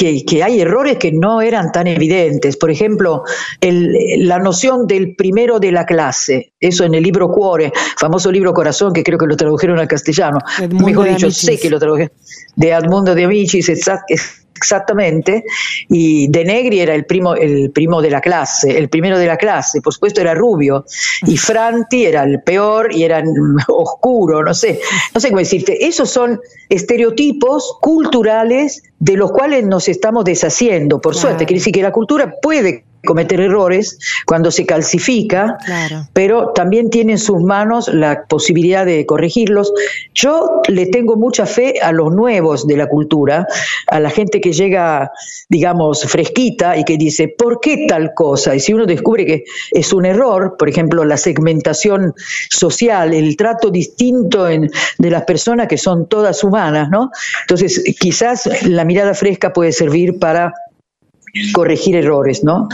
hay 0.43 0.59
errores 0.59 0.97
que 0.97 1.13
no 1.13 1.41
eran 1.41 1.71
tan 1.71 1.87
evidentes. 1.87 2.57
Por 2.57 2.69
ejemplo, 2.69 3.23
la 3.61 4.39
noción 4.39 4.87
del 4.87 5.15
primero 5.15 5.57
de 5.59 5.71
la 5.71 5.85
clase, 5.85 6.51
eso 6.59 6.83
en 6.83 6.95
el 6.95 7.03
libro 7.03 7.31
Cuore, 7.31 7.71
famoso 7.97 8.29
libro 8.29 8.53
Corazón, 8.53 8.91
que 8.91 9.03
creo 9.03 9.17
que 9.17 9.25
lo 9.25 9.37
tradujeron 9.37 9.79
al 9.79 9.87
castellano, 9.87 10.39
mejor 10.69 11.07
dicho, 11.07 11.31
sé 11.31 11.57
que 11.57 11.69
lo 11.69 11.79
tradujeron, 11.79 12.11
de 12.57 12.71
Edmundo 12.71 13.15
de 13.15 13.23
Amicis, 13.23 13.69
exactamente, 14.63 15.43
y 15.89 16.27
De 16.29 16.45
Negri 16.45 16.79
era 16.79 16.95
el 16.95 17.05
primo, 17.05 17.35
el 17.35 17.71
primo 17.71 18.01
de 18.01 18.09
la 18.09 18.21
clase, 18.21 18.77
el 18.77 18.89
primero 18.89 19.17
de 19.19 19.27
la 19.27 19.37
clase, 19.37 19.81
por 19.81 19.93
supuesto 19.93 20.21
era 20.21 20.33
rubio, 20.33 20.85
y 21.27 21.37
Franti 21.37 22.05
era 22.05 22.23
el 22.23 22.41
peor 22.41 22.93
y 22.93 23.03
era 23.03 23.21
oscuro, 23.67 24.43
no 24.43 24.53
sé, 24.53 24.79
no 25.13 25.19
sé 25.19 25.29
cómo 25.29 25.39
decirte. 25.39 25.85
Esos 25.85 26.09
son 26.09 26.39
estereotipos 26.69 27.77
culturales 27.81 28.83
de 28.99 29.17
los 29.17 29.31
cuales 29.31 29.65
nos 29.65 29.89
estamos 29.89 30.23
deshaciendo, 30.23 31.01
por 31.01 31.15
suerte. 31.15 31.45
Quiere 31.45 31.59
decir 31.59 31.73
que 31.73 31.81
la 31.81 31.91
cultura 31.91 32.35
puede 32.41 32.85
cometer 33.05 33.41
errores 33.41 33.99
cuando 34.25 34.51
se 34.51 34.65
calcifica, 34.65 35.57
pero 36.13 36.51
también 36.53 36.89
tiene 36.89 37.13
en 37.13 37.17
sus 37.17 37.41
manos 37.41 37.87
la 37.89 38.25
posibilidad 38.25 38.85
de 38.85 39.05
corregirlos. 39.05 39.73
Yo 40.13 40.61
le 40.67 40.85
tengo 40.85 41.15
mucha 41.15 41.45
fe 41.45 41.81
a 41.81 41.91
los 41.91 42.13
nuevos 42.13 42.65
de 42.65 42.77
la 42.77 42.87
cultura, 42.87 43.47
a 43.87 43.99
la 43.99 44.09
gente 44.09 44.39
que 44.39 44.53
llega, 44.53 45.11
digamos, 45.49 46.03
fresquita 46.05 46.77
y 46.77 46.83
que 46.85 46.97
dice, 46.97 47.27
¿por 47.27 47.59
qué 47.59 47.85
tal 47.87 48.13
cosa? 48.13 48.55
Y 48.55 48.59
si 48.59 48.73
uno 48.73 48.85
descubre 48.85 49.25
que 49.25 49.43
es 49.71 49.91
un 49.91 50.05
error, 50.05 50.55
por 50.57 50.69
ejemplo, 50.69 51.03
la 51.03 51.17
segmentación 51.17 52.13
social, 52.49 53.13
el 53.13 53.35
trato 53.35 53.69
distinto 53.69 54.47
en, 54.47 54.69
de 54.97 55.09
las 55.09 55.23
personas 55.23 55.67
que 55.67 55.77
son 55.77 56.07
todas 56.07 56.43
humanas, 56.43 56.89
¿no? 56.89 57.11
Entonces, 57.41 57.83
quizás 57.99 58.49
la 58.63 58.85
mirada 58.85 59.13
fresca 59.13 59.51
puede 59.51 59.71
servir 59.71 60.19
para 60.19 60.53
corregir 61.53 61.95
errores, 61.95 62.43
¿no? 62.43 62.67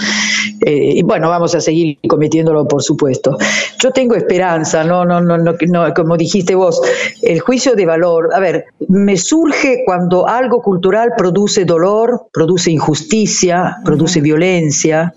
Eh, 0.61 0.93
y 0.97 1.03
bueno, 1.03 1.29
vamos 1.29 1.55
a 1.55 1.61
seguir 1.61 1.97
cometiéndolo, 2.07 2.67
por 2.67 2.83
supuesto. 2.83 3.37
Yo 3.81 3.91
tengo 3.91 4.15
esperanza, 4.15 4.83
no, 4.83 5.05
no, 5.05 5.21
no, 5.21 5.37
no, 5.37 5.93
como 5.93 6.17
dijiste 6.17 6.55
vos, 6.55 6.81
el 7.21 7.39
juicio 7.39 7.75
de 7.75 7.85
valor, 7.85 8.29
a 8.33 8.39
ver, 8.39 8.65
me 8.89 9.15
surge 9.15 9.83
cuando 9.85 10.27
algo 10.27 10.61
cultural 10.61 11.13
produce 11.17 11.63
dolor, 11.63 12.27
produce 12.33 12.71
injusticia, 12.71 13.77
produce 13.85 14.19
violencia, 14.19 15.13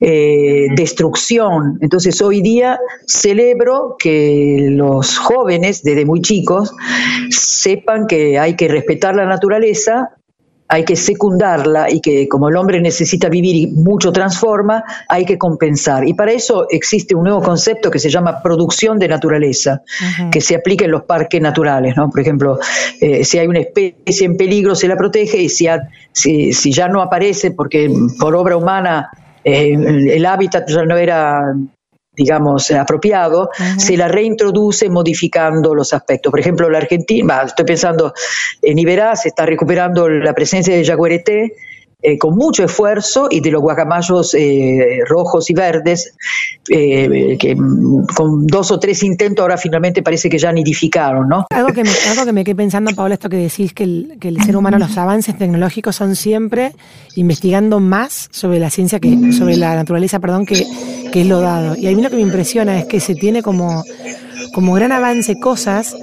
eh, 0.00 0.68
destrucción. 0.74 1.78
Entonces 1.82 2.22
hoy 2.22 2.40
día 2.40 2.78
celebro 3.06 3.96
que 3.98 4.68
los 4.70 5.18
jóvenes, 5.18 5.82
desde 5.82 6.06
muy 6.06 6.22
chicos, 6.22 6.72
sepan 7.28 8.06
que 8.06 8.38
hay 8.38 8.56
que 8.56 8.68
respetar 8.68 9.14
la 9.14 9.26
naturaleza, 9.26 10.16
hay 10.68 10.84
que 10.84 10.96
secundarla 10.96 11.90
y 11.90 12.00
que 12.00 12.26
como 12.28 12.48
el 12.48 12.56
hombre 12.56 12.80
necesita 12.80 13.28
vivir 13.28 13.54
y 13.54 13.66
mucho 13.66 14.12
transforma, 14.12 14.82
hay 15.08 15.24
que 15.24 15.36
compensar. 15.36 16.08
Y 16.08 16.14
para 16.14 16.32
eso 16.32 16.66
existe 16.70 17.14
un 17.14 17.24
nuevo 17.24 17.42
concepto 17.42 17.90
que 17.90 17.98
se 17.98 18.08
llama 18.08 18.42
producción 18.42 18.98
de 18.98 19.08
naturaleza, 19.08 19.82
que 20.30 20.40
se 20.40 20.54
aplica 20.56 20.86
en 20.86 20.90
los 20.90 21.02
parques 21.02 21.40
naturales. 21.40 21.96
¿no? 21.96 22.08
Por 22.10 22.20
ejemplo, 22.20 22.58
eh, 23.00 23.24
si 23.24 23.38
hay 23.38 23.46
una 23.46 23.60
especie 23.60 24.26
en 24.26 24.36
peligro, 24.36 24.74
se 24.74 24.88
la 24.88 24.96
protege 24.96 25.42
y 25.42 25.48
si, 25.48 25.66
si, 26.12 26.72
ya 26.72 26.88
no 26.88 27.02
aparece 27.02 27.50
porque 27.50 27.92
por 28.18 28.34
obra 28.34 28.56
humana 28.56 29.10
eh, 29.44 29.74
el 29.74 30.24
hábitat 30.24 30.68
ya 30.68 30.84
no 30.84 30.96
era 30.96 31.54
digamos, 32.16 32.70
apropiado, 32.70 33.50
se 33.78 33.96
la 33.96 34.08
reintroduce 34.08 34.88
modificando 34.88 35.74
los 35.74 35.92
aspectos. 35.92 36.30
Por 36.30 36.40
ejemplo, 36.40 36.70
la 36.70 36.78
Argentina, 36.78 37.42
estoy 37.44 37.64
pensando 37.64 38.12
en 38.62 38.78
Iberá, 38.78 39.16
se 39.16 39.28
está 39.28 39.46
recuperando 39.46 40.08
la 40.08 40.32
presencia 40.32 40.74
de 40.74 40.84
jaguareté, 40.84 41.54
eh, 42.06 42.18
con 42.18 42.36
mucho 42.36 42.62
esfuerzo 42.62 43.28
y 43.30 43.40
de 43.40 43.50
los 43.50 43.62
guacamayos 43.62 44.34
eh, 44.34 44.98
rojos 45.08 45.48
y 45.48 45.54
verdes, 45.54 46.14
eh, 46.68 47.38
que 47.40 47.56
mm, 47.56 48.08
con 48.14 48.46
dos 48.46 48.70
o 48.72 48.78
tres 48.78 49.02
intentos 49.02 49.42
ahora 49.42 49.56
finalmente 49.56 50.02
parece 50.02 50.28
que 50.28 50.36
ya 50.36 50.52
nidificaron, 50.52 51.26
¿no? 51.26 51.46
Algo 51.48 51.72
que 51.72 51.82
me, 51.82 51.88
algo 52.10 52.26
que 52.26 52.32
me 52.32 52.44
quedé 52.44 52.56
pensando, 52.56 52.90
Paola, 52.94 53.14
esto 53.14 53.30
que 53.30 53.38
decís, 53.38 53.72
que 53.72 53.84
el, 53.84 54.18
que 54.20 54.28
el 54.28 54.42
ser 54.42 54.54
humano, 54.54 54.78
los 54.78 54.98
avances 54.98 55.38
tecnológicos 55.38 55.96
son 55.96 56.14
siempre 56.14 56.72
investigando 57.16 57.80
más 57.80 58.28
sobre 58.30 58.58
la 58.58 58.68
ciencia, 58.68 59.00
que 59.00 59.32
sobre 59.32 59.56
la 59.56 59.74
naturaleza, 59.74 60.18
perdón, 60.18 60.44
que, 60.44 60.62
que 61.10 61.22
es 61.22 61.26
lo 61.26 61.40
dado. 61.40 61.74
Y 61.74 61.86
a 61.86 61.96
mí 61.96 62.02
lo 62.02 62.10
que 62.10 62.16
me 62.16 62.22
impresiona 62.22 62.78
es 62.80 62.84
que 62.84 63.00
se 63.00 63.14
tiene 63.14 63.42
como, 63.42 63.82
como 64.52 64.74
gran 64.74 64.92
avance 64.92 65.40
cosas 65.40 65.96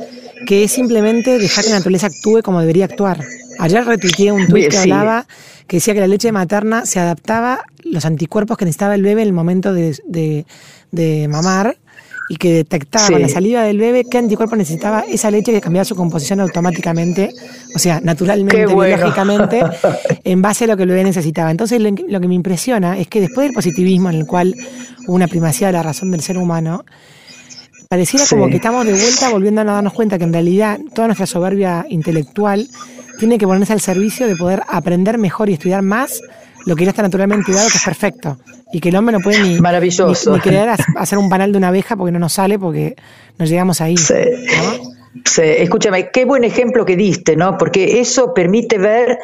que 0.46 0.64
es 0.64 0.72
simplemente 0.72 1.38
dejar 1.38 1.64
que 1.64 1.70
la 1.70 1.78
naturaleza 1.78 2.08
actúe 2.08 2.42
como 2.44 2.60
debería 2.60 2.86
actuar. 2.86 3.24
Ayer 3.60 3.86
retuiteé 3.86 4.32
un 4.32 4.48
tweet 4.48 4.70
que 4.70 4.78
hablaba 4.78 5.28
que 5.68 5.78
decía 5.78 5.94
que 5.94 6.00
la 6.00 6.08
leche 6.08 6.32
materna 6.32 6.86
se 6.86 7.00
adaptaba 7.00 7.66
los 7.84 8.06
anticuerpos 8.06 8.58
que 8.58 8.66
necesitaba 8.66 8.96
el 8.96 9.04
bebé 9.04 9.22
en 9.22 9.30
el 9.30 9.34
momento 9.34 9.74
de, 9.74 10.46
mamar 11.30 11.78
y 12.30 12.38
que 12.38 12.54
detectaba 12.54 13.08
con 13.10 13.22
la 13.22 13.28
salida 13.28 13.64
del 13.64 13.78
bebé 13.78 14.06
qué 14.10 14.18
anticuerpo 14.18 14.56
necesitaba 14.56 15.02
esa 15.02 15.30
leche 15.32 15.52
que 15.52 15.60
cambiaba 15.60 15.84
su 15.86 15.96
composición 15.96 16.40
automáticamente, 16.40 17.30
o 17.76 17.80
sea, 17.80 18.00
naturalmente, 18.02 18.66
biológicamente, 18.66 19.62
en 20.24 20.42
base 20.42 20.64
a 20.64 20.68
lo 20.68 20.78
que 20.78 20.84
el 20.84 20.90
bebé 20.90 21.04
necesitaba. 21.04 21.52
Entonces, 21.52 21.82
lo, 21.82 22.22
que 22.22 22.28
me 22.28 22.36
impresiona 22.36 22.98
es 22.98 23.08
que 23.08 23.22
después 23.22 23.48
del 23.48 23.54
positivismo, 23.54 24.10
en 24.10 24.16
el 24.16 24.26
cual 24.26 24.56
hubo 25.08 25.16
una 25.16 25.28
primacía 25.28 25.68
de 25.68 25.74
la 25.74 25.84
razón 25.84 26.12
del 26.12 26.22
ser 26.22 26.38
humano, 26.38 26.86
pareciera 27.92 28.26
como 28.26 28.48
que 28.48 28.56
estamos 28.56 28.86
de 28.86 28.94
vuelta 28.94 29.28
volviendo 29.28 29.60
a 29.60 29.66
darnos 29.66 29.92
cuenta 29.92 30.18
que 30.18 30.24
en 30.24 30.32
realidad 30.32 30.80
toda 30.96 31.08
nuestra 31.08 31.26
soberbia 31.26 31.86
intelectual 31.90 32.66
tiene 33.20 33.38
que 33.38 33.46
ponerse 33.46 33.74
al 33.74 33.82
servicio 33.82 34.28
de 34.28 34.38
poder 34.38 34.62
aprender 34.70 35.18
mejor 35.18 35.50
y 35.50 35.54
estudiar 35.54 35.82
más 35.82 36.22
lo 36.66 36.78
que 36.78 36.86
ya 36.86 36.92
está 36.92 37.02
naturalmente 37.02 37.52
dado, 37.52 37.68
que 37.70 37.76
es 37.76 37.84
perfecto. 37.84 38.38
Y 38.72 38.80
que 38.80 38.88
el 38.88 38.96
hombre 38.96 39.12
no 39.12 39.20
puede 39.20 39.44
ni, 39.44 39.60
Maravilloso. 39.60 40.34
ni, 40.34 40.40
querer 40.40 40.70
hacer 40.96 41.18
un 41.18 41.28
panal 41.28 41.52
de 41.52 41.58
una 41.58 41.68
abeja 41.68 41.98
porque 41.98 42.14
no 42.14 42.20
nos 42.20 42.32
sale, 42.32 42.58
porque 42.58 42.96
nos 43.38 43.50
llegamos 43.50 43.82
ahí. 43.82 43.98
Sí. 43.98 44.14
Sí, 45.26 45.42
escúchame, 45.44 46.12
qué 46.12 46.24
buen 46.24 46.46
ejemplo 46.46 46.86
que 46.86 46.96
diste, 46.96 47.36
¿no? 47.36 47.58
Porque 47.58 48.00
eso 48.00 48.34
permite 48.34 48.78
ver 48.78 49.20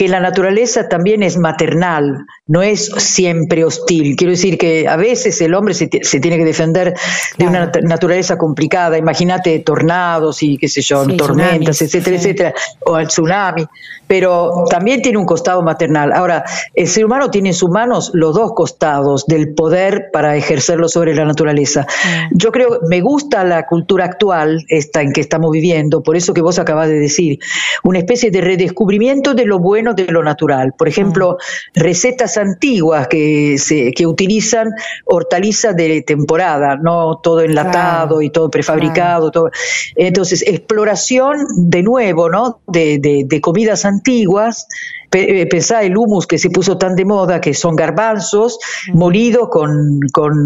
que 0.00 0.08
la 0.08 0.18
naturaleza 0.18 0.88
también 0.88 1.22
es 1.22 1.36
maternal, 1.36 2.24
no 2.46 2.62
es 2.62 2.86
siempre 2.86 3.66
hostil. 3.66 4.16
Quiero 4.16 4.30
decir 4.30 4.56
que 4.56 4.88
a 4.88 4.96
veces 4.96 5.38
el 5.42 5.52
hombre 5.52 5.74
se, 5.74 5.88
tiene 5.88 6.38
que 6.38 6.44
defender 6.46 6.94
de 7.36 7.46
una 7.46 7.70
naturaleza 7.82 8.38
complicada. 8.38 8.96
Imagínate 8.96 9.58
tornados 9.58 10.42
y 10.42 10.56
qué 10.56 10.68
sé 10.68 10.80
yo, 10.80 11.06
tormentas, 11.18 11.82
etcétera, 11.82 12.16
etcétera, 12.16 12.54
o 12.86 12.96
el 12.96 13.08
tsunami. 13.08 13.66
Pero 14.06 14.64
también 14.70 15.02
tiene 15.02 15.18
un 15.18 15.26
costado 15.26 15.62
maternal. 15.62 16.12
Ahora, 16.14 16.44
el 16.74 16.88
ser 16.88 17.04
humano 17.04 17.30
tiene 17.30 17.50
en 17.50 17.54
sus 17.54 17.68
manos 17.68 18.10
los 18.14 18.34
dos 18.34 18.54
costados 18.54 19.26
del 19.26 19.52
poder 19.54 20.08
para 20.12 20.34
ejercerlo 20.34 20.88
sobre 20.88 21.14
la 21.14 21.26
naturaleza. 21.26 21.86
Yo 22.32 22.50
creo, 22.52 22.80
me 22.88 23.02
gusta 23.02 23.44
la 23.44 23.66
cultura 23.66 24.06
actual, 24.06 24.64
esta 24.68 25.02
en 25.02 25.12
que 25.12 25.20
estamos 25.20 25.50
viviendo, 25.50 26.02
por 26.02 26.16
eso 26.16 26.32
que 26.32 26.40
vos 26.40 26.58
acabas 26.58 26.88
de 26.88 26.98
decir, 26.98 27.38
una 27.84 27.98
especie 27.98 28.30
de 28.30 28.40
redescubrimiento 28.40 29.34
de 29.34 29.44
lo 29.44 29.58
bueno 29.58 29.89
de 29.94 30.06
lo 30.06 30.22
natural. 30.22 30.72
Por 30.76 30.88
ejemplo, 30.88 31.38
recetas 31.74 32.36
antiguas 32.36 33.08
que, 33.08 33.56
se, 33.58 33.92
que 33.92 34.06
utilizan 34.06 34.70
hortalizas 35.04 35.76
de 35.76 36.02
temporada, 36.02 36.76
no 36.76 37.18
todo 37.22 37.40
enlatado 37.40 38.22
y 38.22 38.30
todo 38.30 38.50
prefabricado. 38.50 39.30
Todo. 39.30 39.50
Entonces, 39.96 40.42
exploración 40.46 41.46
de 41.56 41.82
nuevo, 41.82 42.28
¿no? 42.28 42.60
De, 42.66 42.98
de 42.98 43.40
comidas 43.40 43.84
antiguas 43.84 44.66
pensá 45.10 45.82
el 45.82 45.96
humus 45.96 46.26
que 46.26 46.38
se 46.38 46.50
puso 46.50 46.78
tan 46.78 46.94
de 46.94 47.04
moda, 47.04 47.40
que 47.40 47.52
son 47.52 47.74
garbanzos 47.74 48.58
molidos 48.92 49.48
con, 49.50 50.00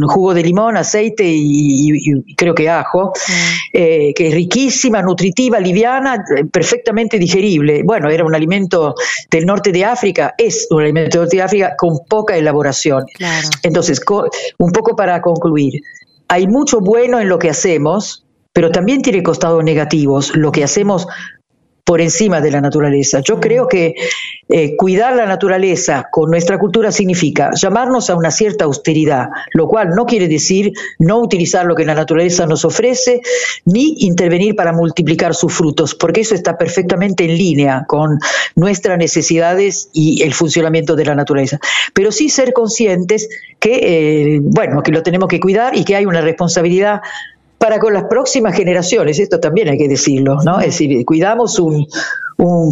jugo 0.07 0.35
de 0.35 0.43
limón, 0.43 0.77
aceite 0.77 1.25
y, 1.27 2.35
creo 2.37 2.55
que 2.55 2.69
ajo, 2.69 3.13
eh, 3.73 4.13
que 4.15 4.29
es 4.29 4.35
riquísima, 4.35 5.03
nutritiva, 5.03 5.61
liviana, 5.61 6.25
eh, 6.37 6.45
perfectamente 6.47 7.19
digerible. 7.19 7.83
Bueno, 7.85 8.09
era 8.09 8.25
un 8.25 8.35
alimento 8.35 8.95
del 9.31 9.45
norte 9.47 9.71
de 9.73 9.85
África, 9.85 10.35
es 10.39 10.67
un 10.71 10.83
alimento 10.83 11.19
del 11.19 11.25
norte 11.27 11.37
de 11.37 11.43
África 11.43 11.75
con 11.77 11.99
poca 12.09 12.37
elaboración. 12.37 13.05
Entonces, 13.63 14.01
un 14.59 14.73
poco 14.73 14.97
para 14.97 15.21
concluir, 15.21 15.83
hay 16.29 16.47
mucho 16.47 16.81
bueno 16.81 17.21
en 17.21 17.29
lo 17.29 17.39
que 17.39 17.51
hacemos, 17.51 18.25
pero 18.53 18.71
también 18.71 19.03
tiene 19.03 19.23
costados 19.23 19.63
negativos. 19.63 20.35
Lo 20.37 20.53
que 20.53 20.65
hacemos 20.65 21.07
por 21.85 22.01
encima 22.01 22.41
de 22.41 22.51
la 22.51 22.63
naturaleza. 22.63 23.21
Yo 23.21 23.39
creo 23.41 23.69
que 23.69 23.95
eh, 24.49 24.75
cuidar 24.77 25.15
la 25.15 25.27
naturaleza 25.27 26.09
con 26.11 26.31
nuestra 26.31 26.59
cultura 26.59 26.91
significa 26.91 27.51
llamarnos 27.55 28.09
a 28.09 28.17
una 28.17 28.31
cierta 28.31 28.65
austeridad, 28.65 29.29
lo 29.53 29.69
cual 29.69 29.91
no 29.91 30.07
quiere 30.07 30.27
decir 30.27 30.73
no 30.99 31.21
utilizar 31.21 31.67
lo 31.67 31.75
que 31.75 31.85
la 31.85 31.95
naturaleza 31.95 32.47
nos 32.47 32.65
ofrece, 32.65 33.21
ni 33.67 33.97
intervenir 33.99 34.57
para 34.57 34.73
multiplicar 34.73 35.35
sus 35.35 35.53
frutos, 35.53 35.95
porque 35.95 36.23
eso 36.23 36.35
está 36.35 36.57
perfectamente 36.57 37.25
en 37.25 37.37
línea 37.37 37.85
con 37.87 38.19
nuestras 38.55 38.97
necesidades 38.97 39.91
y 39.93 40.23
el 40.23 40.33
funcionamiento 40.33 40.97
de 40.97 41.05
la 41.05 41.15
naturaleza. 41.15 41.59
Pero 41.93 42.13
sí 42.13 42.31
ser 42.31 42.55
conscientes 42.55 43.29
que, 43.61 44.37
eh, 44.37 44.41
bueno, 44.43 44.83
que 44.83 44.93
lo 44.93 45.03
tenemos 45.03 45.29
que 45.29 45.41
cuidar 45.41 45.77
y 45.77 45.85
que 45.85 45.97
hay 45.97 46.07
una 46.07 46.23
responsabilidad 46.23 47.03
para 47.65 47.79
con 47.79 47.95
las 47.95 48.05
próximas 48.11 48.55
generaciones, 48.55 49.19
esto 49.19 49.41
también 49.41 49.71
hay 49.71 49.79
que 49.79 49.89
decirlo, 49.89 50.37
¿no? 50.45 50.61
Es 50.61 50.67
decir, 50.67 51.03
cuidamos 51.07 51.59
un, 51.59 51.87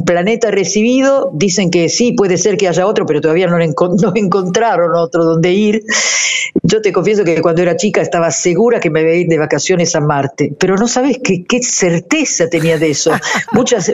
planeta 0.05 0.50
recibido, 0.50 1.31
dicen 1.33 1.70
que 1.70 1.88
sí, 1.88 2.12
puede 2.12 2.37
ser 2.37 2.59
que 2.59 2.68
haya 2.68 2.87
otro, 2.87 3.07
pero 3.07 3.22
todavía 3.22 3.46
no, 3.46 3.57
no, 4.02 4.12
encontraron 4.14 4.94
otro 4.94 5.24
donde 5.24 5.50
ir. 5.50 5.83
Yo 6.62 6.83
te 6.83 6.92
confieso 6.92 7.24
que 7.24 7.40
cuando 7.40 7.62
era 7.62 7.74
chica 7.74 8.02
estaba 8.02 8.31
segura 8.31 8.81
que 8.81 8.90
me 8.90 9.00
iba 9.00 9.12
a 9.12 9.14
ir 9.14 9.28
de 9.28 9.38
vacaciones 9.38 9.96
a 9.96 10.00
Marte, 10.00 10.52
pero 10.59 10.76
no 10.76 10.87
sabes 10.87 11.20
qué, 11.24 11.42
qué 11.44 11.62
certeza 11.62 12.50
tenía 12.50 12.76
de 12.76 12.90
eso. 12.90 13.12
Muchas, 13.52 13.90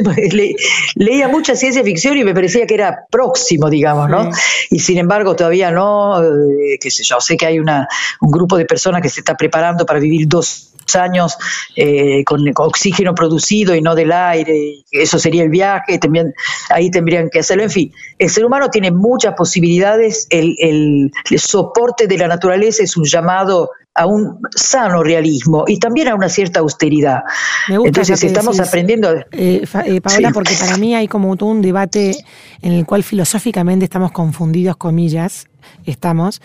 leía 0.97 1.29
mucha 1.29 1.55
ciencia 1.55 1.85
ficción 1.85 2.19
y 2.19 2.25
me 2.25 2.35
parecía 2.35 2.67
que 2.67 2.75
era 2.75 3.07
próximo, 3.09 3.71
digamos, 3.71 4.11
¿no? 4.11 4.31
Y 4.71 4.81
sin 4.81 4.99
embargo 4.99 5.37
todavía 5.37 5.71
no, 5.71 6.21
eh, 6.25 6.77
qué 6.81 6.91
sé 6.91 7.05
yo, 7.05 7.21
sé 7.21 7.37
que 7.37 7.47
hay 7.47 7.61
una, 7.61 7.87
un 8.21 8.33
grupo 8.33 8.57
de 8.57 8.65
personas 8.65 9.01
que 9.01 9.11
se 9.11 9.21
está 9.21 9.37
preparando 9.37 9.87
para 9.87 10.01
vivir 10.01 10.27
dos 10.27 10.69
años 10.97 11.37
eh, 11.77 12.25
con, 12.25 12.45
oxígeno 12.57 13.15
producido 13.15 13.75
y 13.75 13.81
no 13.81 13.95
del 13.95 14.13
aire, 14.13 14.85
eso 14.91 15.19
sería 15.19 15.43
el 15.43 15.51
viaje, 15.51 15.99
también 15.99 16.35
ahí 16.71 16.91
tendrían 16.91 17.31
que 17.31 17.41
hacerlo. 17.41 17.63
En 17.63 17.71
fin, 17.71 17.93
el 18.19 18.31
ser 18.31 18.45
humano 18.45 18.71
tiene 18.71 18.91
muchas 18.91 19.35
posibilidades, 19.35 20.27
el, 20.31 20.57
el, 20.59 21.11
soporte 21.39 22.07
de 22.07 22.19
la 22.19 22.29
naturaleza 22.29 22.83
es 22.83 22.97
un 22.97 23.05
llamado 23.05 23.71
a 23.95 24.07
un 24.07 24.41
sano 24.55 25.03
realismo 25.03 25.65
y 25.67 25.79
también 25.79 26.09
a 26.09 26.15
una 26.15 26.29
cierta 26.29 26.61
austeridad. 26.61 27.23
Entonces 27.69 28.23
estamos 28.23 28.61
aprendiendo. 28.61 29.13
Eh, 29.33 29.65
eh, 29.85 30.01
Paola, 30.01 30.31
porque 30.33 30.55
para 30.59 30.77
mí 30.77 30.95
hay 30.95 31.09
como 31.09 31.37
todo 31.37 31.51
un 31.51 31.63
debate 31.63 32.17
en 32.63 32.73
el 32.73 32.87
cual 32.87 33.03
filosóficamente 33.03 33.85
estamos 33.85 34.13
confundidos, 34.13 34.77
comillas, 34.77 35.49
estamos, 35.85 36.41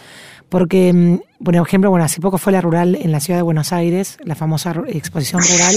porque, 0.54 0.94
mm, 0.94 1.44
por 1.44 1.56
ejemplo, 1.56 1.89
bueno, 1.89 2.06
hace 2.06 2.22
poco 2.22 2.38
fue 2.38 2.54
la 2.54 2.62
rural 2.62 2.96
en 3.02 3.12
la 3.12 3.20
ciudad 3.20 3.39
de 3.39 3.42
Buenos 3.42 3.74
Aires, 3.74 4.20
la 4.24 4.36
famosa 4.36 4.76
exposición 4.88 5.42
rural, 5.42 5.76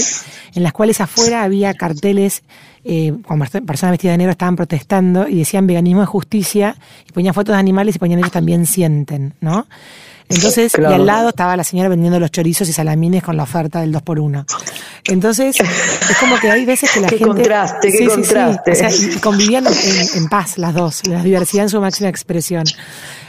en 0.53 0.61
las 0.61 0.71
cuales 0.71 1.01
afuera 1.01 1.41
había 1.41 1.73
carteles 1.73 2.43
eh, 2.83 3.11
con 3.25 3.39
personas 3.39 3.93
vestidas 3.93 4.13
de 4.13 4.17
negro 4.19 4.33
estaban 4.33 4.55
protestando 4.55 5.27
y 5.27 5.39
decían 5.39 5.65
veganismo 5.65 6.03
es 6.03 6.09
justicia, 6.09 6.75
y 7.09 7.11
ponían 7.11 7.33
fotos 7.33 7.55
de 7.55 7.59
animales 7.59 7.95
y 7.95 7.97
ponían 7.97 8.19
ellos 8.19 8.31
también 8.31 8.67
sienten, 8.67 9.33
¿no? 9.41 9.65
Entonces, 10.29 10.73
y 10.77 10.83
al 10.83 11.05
lado 11.05 11.29
estaba 11.29 11.55
la 11.55 11.63
señora 11.63 11.87
vendiendo 11.87 12.19
los 12.19 12.31
chorizos 12.31 12.67
y 12.67 12.73
salamines 12.73 13.23
con 13.23 13.37
la 13.37 13.43
oferta 13.43 13.79
del 13.79 13.93
2 13.93 14.01
por 14.01 14.19
1 14.19 14.45
Entonces, 15.05 15.55
es 15.57 16.17
como 16.17 16.37
que 16.37 16.51
hay 16.51 16.65
veces 16.65 16.91
que 16.91 16.99
la 16.99 17.07
qué 17.09 17.17
gente. 17.17 17.33
Contraste, 17.33 17.91
qué 17.97 18.07
contraste, 18.07 18.71
O 18.71 18.75
sea, 18.75 18.89
y 18.91 19.19
convivían 19.19 19.65
en, 20.15 20.27
paz 20.27 20.57
las 20.57 20.73
dos, 20.73 21.07
la 21.07 21.23
diversidad 21.23 21.63
en 21.63 21.69
su 21.69 21.79
máxima 21.79 22.09
expresión. 22.09 22.65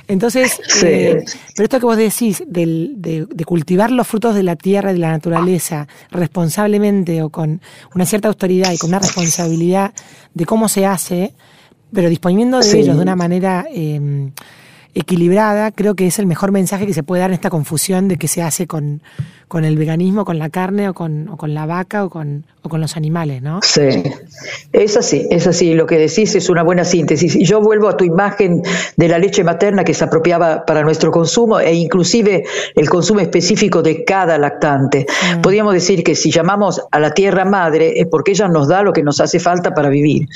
Entonces, 0.09 0.61
eh, 0.83 1.25
pero 1.55 1.65
esto 1.65 1.79
que 1.79 1.87
vos 1.87 1.97
decís 1.97 2.43
de, 2.47 2.95
de, 2.97 3.45
cultivar 3.45 3.91
los 3.91 4.09
frutos 4.09 4.35
de 4.35 4.43
la 4.43 4.57
tierra 4.57 4.91
y 4.91 4.95
de 4.95 5.01
la 5.01 5.11
naturaleza 5.11 5.87
responsablemente 6.11 7.23
o 7.23 7.29
con 7.29 7.61
una 7.95 8.07
cierta 8.07 8.29
autoridad 8.29 8.73
y 8.73 8.79
con 8.79 8.89
una 8.89 9.01
responsabilidad 9.01 9.93
de 10.33 10.47
cómo 10.47 10.69
se 10.69 10.87
hace, 10.87 11.35
pero 11.93 12.09
disponiendo 12.09 12.59
de 12.59 12.81
ellos 12.81 12.97
de 12.97 13.03
una 13.03 13.17
manera 13.17 13.67
eh, 13.71 14.31
equilibrada, 14.99 15.71
creo 15.71 15.95
que 15.95 16.07
es 16.07 16.19
el 16.19 16.27
mejor 16.27 16.53
mensaje 16.53 16.87
que 16.87 16.95
se 16.95 17.03
puede 17.03 17.21
dar 17.21 17.31
en 17.31 17.35
esta 17.35 17.51
confusión 17.51 18.09
de 18.09 18.17
qué 18.17 18.29
se 18.29 18.43
hace 18.43 18.67
con, 18.67 19.01
con 19.49 19.65
el 19.65 19.77
veganismo, 19.77 20.27
con 20.27 20.39
la 20.39 20.51
carne 20.51 20.91
o 20.91 20.95
con, 20.95 21.29
o 21.31 21.37
con 21.39 21.55
la 21.55 21.65
vaca 21.65 22.05
o 22.05 22.11
con, 22.11 22.45
o 22.63 22.69
con 22.69 22.83
los 22.83 22.97
animales, 22.97 23.41
¿no? 23.41 23.61
Sí, 23.63 24.03
es 24.73 24.97
así, 24.97 25.27
es 25.31 25.47
así, 25.47 25.73
lo 25.73 25.87
que 25.87 25.97
decís 25.97 26.35
es 26.35 26.51
una 26.51 26.63
buena 26.63 26.85
síntesis. 26.85 27.35
Y 27.35 27.45
yo 27.45 27.61
vuelvo 27.61 27.89
a 27.89 27.97
tu 27.97 28.05
imagen 28.05 28.63
de 28.97 29.09
la 29.09 29.19
leche 29.19 29.43
materna 29.43 29.85
que 29.85 29.95
se 29.95 30.05
apropiaba 30.05 30.67
para 30.67 30.83
nuestro 30.83 31.11
consumo 31.11 31.59
e 31.59 31.73
inclusive 31.73 32.45
el 32.75 32.91
consumo 32.91 33.21
específico 33.21 33.83
de 33.83 34.05
cada 34.05 34.37
lactante. 34.37 35.07
Mm. 35.39 35.41
Podríamos 35.41 35.73
decir 35.73 36.05
que 36.05 36.15
si 36.15 36.31
llamamos 36.31 36.83
a 36.91 37.01
la 37.01 37.13
tierra 37.13 37.47
madre 37.47 37.99
es 37.99 38.07
porque 38.07 38.33
ella 38.33 38.49
nos 38.49 38.69
da 38.69 38.83
lo 38.83 38.93
que 38.93 39.03
nos 39.03 39.19
hace 39.21 39.41
falta 39.41 39.73
para 39.73 39.89
vivir. 39.89 40.29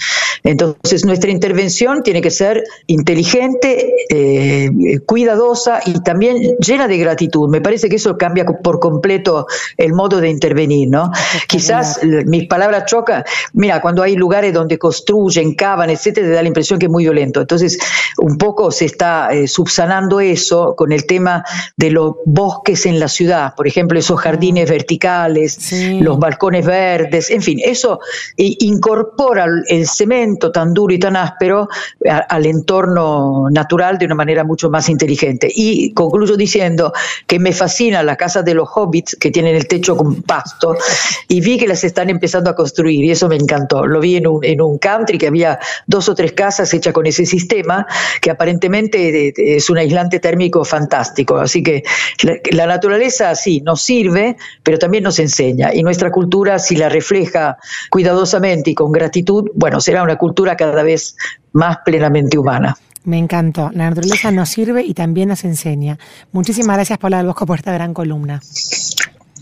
Entonces 0.42 1.04
nuestra 1.04 1.30
intervención 1.30 2.02
tiene 2.02 2.22
que 2.22 2.30
ser 2.30 2.64
inteligente, 2.86 3.92
eh, 4.08 4.70
cuidadosa 5.06 5.80
y 5.84 6.00
también 6.02 6.56
llena 6.58 6.88
de 6.88 6.96
gratitud. 6.96 7.48
Me 7.50 7.60
parece 7.60 7.88
que 7.88 7.96
eso 7.96 8.16
cambia 8.16 8.44
por 8.44 8.80
completo 8.80 9.01
el 9.76 9.92
modo 9.92 10.20
de 10.20 10.28
intervenir, 10.28 10.88
¿no? 10.88 11.10
Quizás 11.48 12.00
mis 12.02 12.46
palabras 12.46 12.84
chocan. 12.86 13.24
Mira, 13.52 13.80
cuando 13.80 14.02
hay 14.02 14.16
lugares 14.16 14.52
donde 14.52 14.78
construyen, 14.78 15.54
cavan, 15.54 15.90
etcétera, 15.90 16.26
te 16.26 16.32
da 16.34 16.42
la 16.42 16.48
impresión 16.48 16.78
que 16.78 16.86
es 16.86 16.92
muy 16.92 17.04
violento. 17.04 17.40
Entonces, 17.40 17.78
un 18.18 18.38
poco 18.38 18.70
se 18.70 18.86
está 18.86 19.32
eh, 19.32 19.48
subsanando 19.48 20.20
eso 20.20 20.74
con 20.76 20.92
el 20.92 21.06
tema 21.06 21.44
de 21.76 21.90
los 21.90 22.14
bosques 22.24 22.86
en 22.86 23.00
la 23.00 23.08
ciudad, 23.08 23.54
por 23.54 23.66
ejemplo, 23.66 23.98
esos 23.98 24.20
jardines 24.20 24.68
verticales, 24.68 25.72
los 26.00 26.18
balcones 26.18 26.66
verdes, 26.66 27.30
en 27.30 27.42
fin, 27.42 27.60
eso 27.62 28.00
incorpora 28.36 29.46
el 29.68 29.86
cemento 29.86 30.50
tan 30.52 30.74
duro 30.74 30.94
y 30.94 30.98
tan 30.98 31.16
áspero 31.16 31.68
al 32.28 32.46
entorno 32.46 33.48
natural 33.50 33.98
de 33.98 34.06
una 34.06 34.14
manera 34.14 34.44
mucho 34.44 34.70
más 34.70 34.88
inteligente. 34.88 35.50
Y 35.54 35.92
concluyo 35.92 36.36
diciendo 36.36 36.92
que 37.26 37.38
me 37.38 37.52
fascina 37.52 38.02
la 38.02 38.16
casa 38.16 38.42
de 38.42 38.54
los 38.54 38.68
hobbits 38.92 39.16
que 39.18 39.30
tienen 39.30 39.56
el 39.56 39.66
techo 39.66 39.96
con 39.96 40.22
pasto 40.22 40.76
y 41.28 41.40
vi 41.40 41.58
que 41.58 41.66
las 41.66 41.82
están 41.84 42.10
empezando 42.10 42.50
a 42.50 42.54
construir 42.54 43.04
y 43.04 43.10
eso 43.10 43.28
me 43.28 43.36
encantó. 43.36 43.86
Lo 43.86 44.00
vi 44.00 44.16
en 44.16 44.26
un, 44.26 44.44
en 44.44 44.60
un 44.60 44.78
country 44.78 45.18
que 45.18 45.26
había 45.26 45.58
dos 45.86 46.08
o 46.08 46.14
tres 46.14 46.32
casas 46.32 46.72
hechas 46.74 46.92
con 46.92 47.06
ese 47.06 47.24
sistema 47.26 47.86
que 48.20 48.30
aparentemente 48.30 49.32
es 49.36 49.70
un 49.70 49.78
aislante 49.78 50.20
térmico 50.20 50.64
fantástico. 50.64 51.38
Así 51.38 51.62
que 51.62 51.82
la, 52.50 52.66
naturaleza 52.66 53.34
sí 53.34 53.60
nos 53.60 53.82
sirve, 53.82 54.36
pero 54.62 54.78
también 54.78 55.04
nos 55.04 55.18
enseña 55.18 55.74
y 55.74 55.82
nuestra 55.82 56.10
cultura 56.10 56.58
si 56.58 56.76
la 56.76 56.88
refleja 56.88 57.58
cuidadosamente 57.90 58.70
y 58.70 58.74
con 58.74 58.92
gratitud, 58.92 59.50
bueno, 59.54 59.80
será 59.80 60.02
una 60.02 60.16
cultura 60.16 60.56
cada 60.56 60.82
vez 60.82 61.16
más 61.52 61.78
plenamente 61.84 62.38
humana. 62.38 62.76
Me 63.04 63.18
encantó. 63.18 63.70
La 63.74 63.88
naturaleza 63.88 64.30
nos 64.30 64.48
sirve 64.48 64.82
y 64.84 64.94
también 64.94 65.28
nos 65.28 65.44
enseña. 65.44 65.98
Muchísimas 66.32 66.76
gracias, 66.76 66.98
Paula 66.98 67.18
del 67.18 67.26
Bosco, 67.26 67.46
por 67.46 67.58
esta 67.58 67.72
gran 67.72 67.94
columna. 67.94 68.40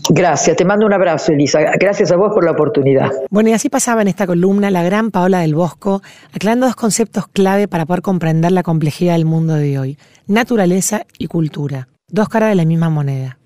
Gracias, 0.09 0.57
te 0.57 0.65
mando 0.65 0.85
un 0.87 0.93
abrazo, 0.93 1.31
Elisa. 1.31 1.59
Gracias 1.79 2.11
a 2.11 2.15
vos 2.15 2.33
por 2.33 2.43
la 2.43 2.51
oportunidad. 2.51 3.11
Bueno, 3.29 3.49
y 3.49 3.53
así 3.53 3.69
pasaba 3.69 4.01
en 4.01 4.07
esta 4.07 4.25
columna 4.25 4.71
la 4.71 4.83
gran 4.83 5.11
Paola 5.11 5.39
del 5.41 5.53
Bosco, 5.53 6.01
aclarando 6.33 6.65
dos 6.65 6.75
conceptos 6.75 7.27
clave 7.27 7.67
para 7.67 7.85
poder 7.85 8.01
comprender 8.01 8.51
la 8.51 8.63
complejidad 8.63 9.13
del 9.13 9.25
mundo 9.25 9.53
de 9.53 9.77
hoy: 9.77 9.97
naturaleza 10.27 11.05
y 11.19 11.27
cultura. 11.27 11.87
Dos 12.07 12.29
caras 12.29 12.49
de 12.49 12.55
la 12.55 12.65
misma 12.65 12.89
moneda. 12.89 13.37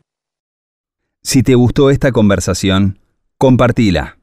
Si 1.21 1.43
te 1.43 1.55
gustó 1.55 1.89
esta 1.89 2.11
conversación, 2.11 2.99
compartila. 3.37 4.17